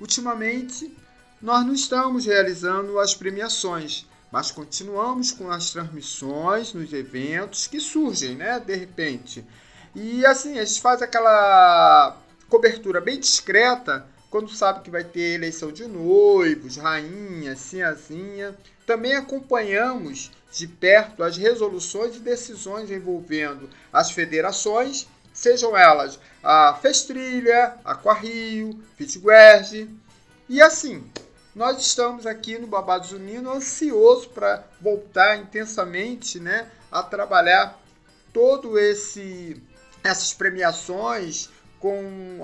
Ultimamente, 0.00 0.96
nós 1.40 1.64
não 1.64 1.74
estamos 1.74 2.26
realizando 2.26 2.98
as 2.98 3.14
premiações, 3.14 4.06
mas 4.36 4.50
continuamos 4.50 5.32
com 5.32 5.50
as 5.50 5.70
transmissões 5.70 6.74
nos 6.74 6.92
eventos 6.92 7.66
que 7.66 7.80
surgem, 7.80 8.34
né, 8.34 8.60
de 8.60 8.76
repente. 8.76 9.42
E 9.94 10.26
assim, 10.26 10.58
a 10.58 10.64
gente 10.66 10.82
faz 10.82 11.00
aquela 11.00 12.18
cobertura 12.46 13.00
bem 13.00 13.18
discreta 13.18 14.06
quando 14.28 14.50
sabe 14.50 14.82
que 14.82 14.90
vai 14.90 15.02
ter 15.02 15.36
eleição 15.36 15.72
de 15.72 15.86
noivos, 15.86 16.76
rainha, 16.76 17.56
sinhazinha. 17.56 18.54
Também 18.84 19.14
acompanhamos 19.14 20.30
de 20.52 20.68
perto 20.68 21.22
as 21.22 21.38
resoluções 21.38 22.16
e 22.16 22.20
decisões 22.20 22.90
envolvendo 22.90 23.70
as 23.90 24.10
federações, 24.10 25.08
sejam 25.32 25.74
elas 25.74 26.20
a 26.44 26.74
Festrilha, 26.74 27.76
Aquarrio, 27.82 28.78
Fitguerge, 28.98 29.88
e 30.46 30.60
assim, 30.60 31.02
nós 31.56 31.80
estamos 31.80 32.26
aqui 32.26 32.58
no 32.58 32.66
Babado 32.66 33.08
Junino 33.08 33.50
ansioso 33.50 34.28
para 34.28 34.62
voltar 34.78 35.38
intensamente, 35.38 36.38
né, 36.38 36.70
a 36.92 37.02
trabalhar 37.02 37.80
todo 38.30 38.78
esse 38.78 39.62
essas 40.04 40.34
premiações 40.34 41.48
com 41.80 42.40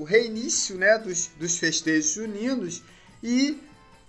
o 0.00 0.04
reinício, 0.04 0.74
né, 0.74 0.96
dos, 0.96 1.26
dos 1.38 1.58
festejos 1.58 2.12
juninos. 2.12 2.82
E 3.22 3.60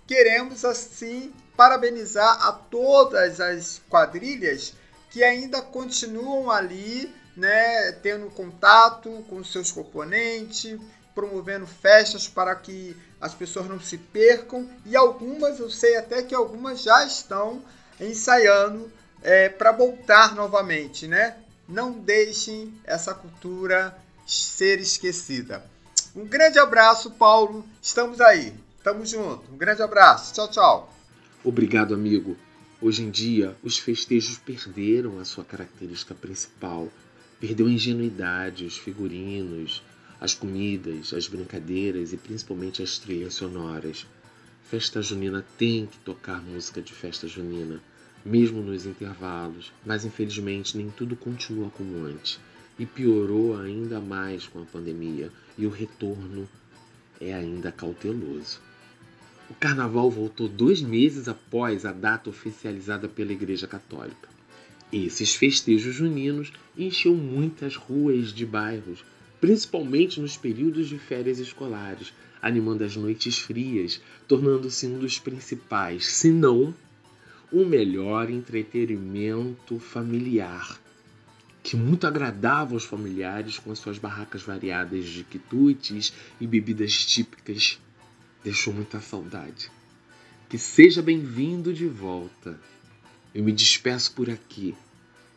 queremos 0.06 0.64
assim 0.64 1.30
parabenizar 1.54 2.48
a 2.48 2.52
todas 2.52 3.40
as 3.40 3.82
quadrilhas 3.90 4.72
que 5.10 5.22
ainda 5.22 5.60
continuam 5.60 6.50
ali, 6.50 7.14
né, 7.36 7.92
tendo 8.02 8.30
contato 8.30 9.26
com 9.28 9.44
seus 9.44 9.70
componentes, 9.70 10.80
promovendo 11.14 11.66
festas 11.66 12.26
para 12.26 12.56
que 12.56 12.96
as 13.20 13.34
pessoas 13.34 13.68
não 13.68 13.80
se 13.80 13.98
percam 13.98 14.68
e 14.86 14.96
algumas, 14.96 15.58
eu 15.58 15.70
sei 15.70 15.96
até 15.96 16.22
que 16.22 16.34
algumas 16.34 16.82
já 16.82 17.04
estão 17.04 17.62
ensaiando 18.00 18.90
é, 19.22 19.48
para 19.48 19.72
voltar 19.72 20.34
novamente, 20.34 21.06
né? 21.06 21.36
Não 21.68 21.92
deixem 21.92 22.72
essa 22.84 23.12
cultura 23.12 23.96
ser 24.26 24.78
esquecida. 24.80 25.64
Um 26.14 26.24
grande 26.24 26.58
abraço, 26.58 27.10
Paulo. 27.10 27.64
Estamos 27.82 28.20
aí. 28.20 28.52
Estamos 28.76 29.10
juntos. 29.10 29.48
Um 29.52 29.56
grande 29.56 29.82
abraço. 29.82 30.32
Tchau, 30.34 30.48
tchau. 30.48 30.94
Obrigado, 31.44 31.94
amigo. 31.94 32.36
Hoje 32.80 33.02
em 33.02 33.10
dia, 33.10 33.56
os 33.62 33.78
festejos 33.78 34.38
perderam 34.38 35.18
a 35.18 35.24
sua 35.24 35.44
característica 35.44 36.14
principal. 36.14 36.88
Perdeu 37.40 37.66
a 37.66 37.70
ingenuidade, 37.70 38.64
os 38.64 38.78
figurinos, 38.78 39.82
as 40.20 40.34
comidas, 40.34 41.12
as 41.12 41.28
brincadeiras 41.28 42.12
e 42.12 42.16
principalmente 42.16 42.82
as 42.82 42.98
trilhas 42.98 43.34
sonoras. 43.34 44.06
Festa 44.64 45.00
junina 45.00 45.44
tem 45.56 45.86
que 45.86 45.98
tocar 45.98 46.42
música 46.42 46.82
de 46.82 46.92
festa 46.92 47.26
junina, 47.26 47.80
mesmo 48.24 48.62
nos 48.62 48.84
intervalos, 48.84 49.72
mas 49.86 50.04
infelizmente 50.04 50.76
nem 50.76 50.90
tudo 50.90 51.16
continua 51.16 51.70
como 51.70 52.04
antes 52.04 52.38
e 52.78 52.86
piorou 52.86 53.58
ainda 53.58 54.00
mais 54.00 54.46
com 54.46 54.62
a 54.62 54.64
pandemia 54.64 55.30
e 55.56 55.66
o 55.66 55.70
retorno 55.70 56.48
é 57.20 57.34
ainda 57.34 57.72
cauteloso. 57.72 58.60
O 59.50 59.54
carnaval 59.54 60.10
voltou 60.10 60.46
dois 60.46 60.80
meses 60.80 61.26
após 61.26 61.84
a 61.84 61.92
data 61.92 62.30
oficializada 62.30 63.08
pela 63.08 63.32
Igreja 63.32 63.66
Católica. 63.66 64.28
Esses 64.92 65.34
festejos 65.34 65.94
juninos 65.94 66.52
encheu 66.76 67.14
muitas 67.14 67.74
ruas 67.74 68.32
de 68.32 68.46
bairros 68.46 69.04
principalmente 69.40 70.20
nos 70.20 70.36
períodos 70.36 70.88
de 70.88 70.98
férias 70.98 71.38
escolares, 71.38 72.12
animando 72.40 72.84
as 72.84 72.96
noites 72.96 73.38
frias, 73.38 74.00
tornando-se 74.26 74.86
um 74.86 74.98
dos 74.98 75.18
principais, 75.18 76.06
se 76.06 76.30
não 76.30 76.74
o 77.50 77.64
melhor 77.64 78.30
entretenimento 78.30 79.78
familiar 79.78 80.78
que 81.68 81.76
muito 81.76 82.06
agradava 82.06 82.72
aos 82.72 82.84
familiares 82.84 83.58
com 83.58 83.70
as 83.70 83.78
suas 83.78 83.98
barracas 83.98 84.40
variadas 84.40 85.04
de 85.04 85.22
quitutes 85.22 86.14
e 86.40 86.46
bebidas 86.46 87.04
típicas, 87.04 87.78
deixou 88.42 88.72
muita 88.72 89.00
saudade. 89.00 89.70
Que 90.48 90.56
seja 90.56 91.02
bem-vindo 91.02 91.74
de 91.74 91.86
volta. 91.86 92.58
Eu 93.34 93.44
me 93.44 93.52
despeço 93.52 94.12
por 94.12 94.30
aqui 94.30 94.74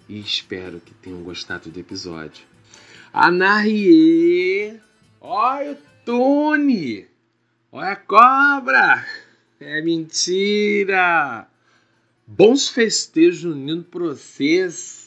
e 0.07 0.21
espero 0.21 0.79
que 0.79 0.93
tenham 0.93 1.21
gostado 1.21 1.69
do 1.69 1.77
episódio. 1.77 2.50
Anarie! 3.13 4.79
Olha 5.19 5.73
o 5.73 5.77
Tune! 6.05 7.05
Olha 7.69 7.89
a 7.89 7.95
cobra! 7.97 9.05
É 9.59 9.81
mentira! 9.81 11.45
Bons 12.25 12.69
festejos 12.69 13.43
unindo 13.43 13.83
pra 13.83 13.99
vocês! 13.99 15.00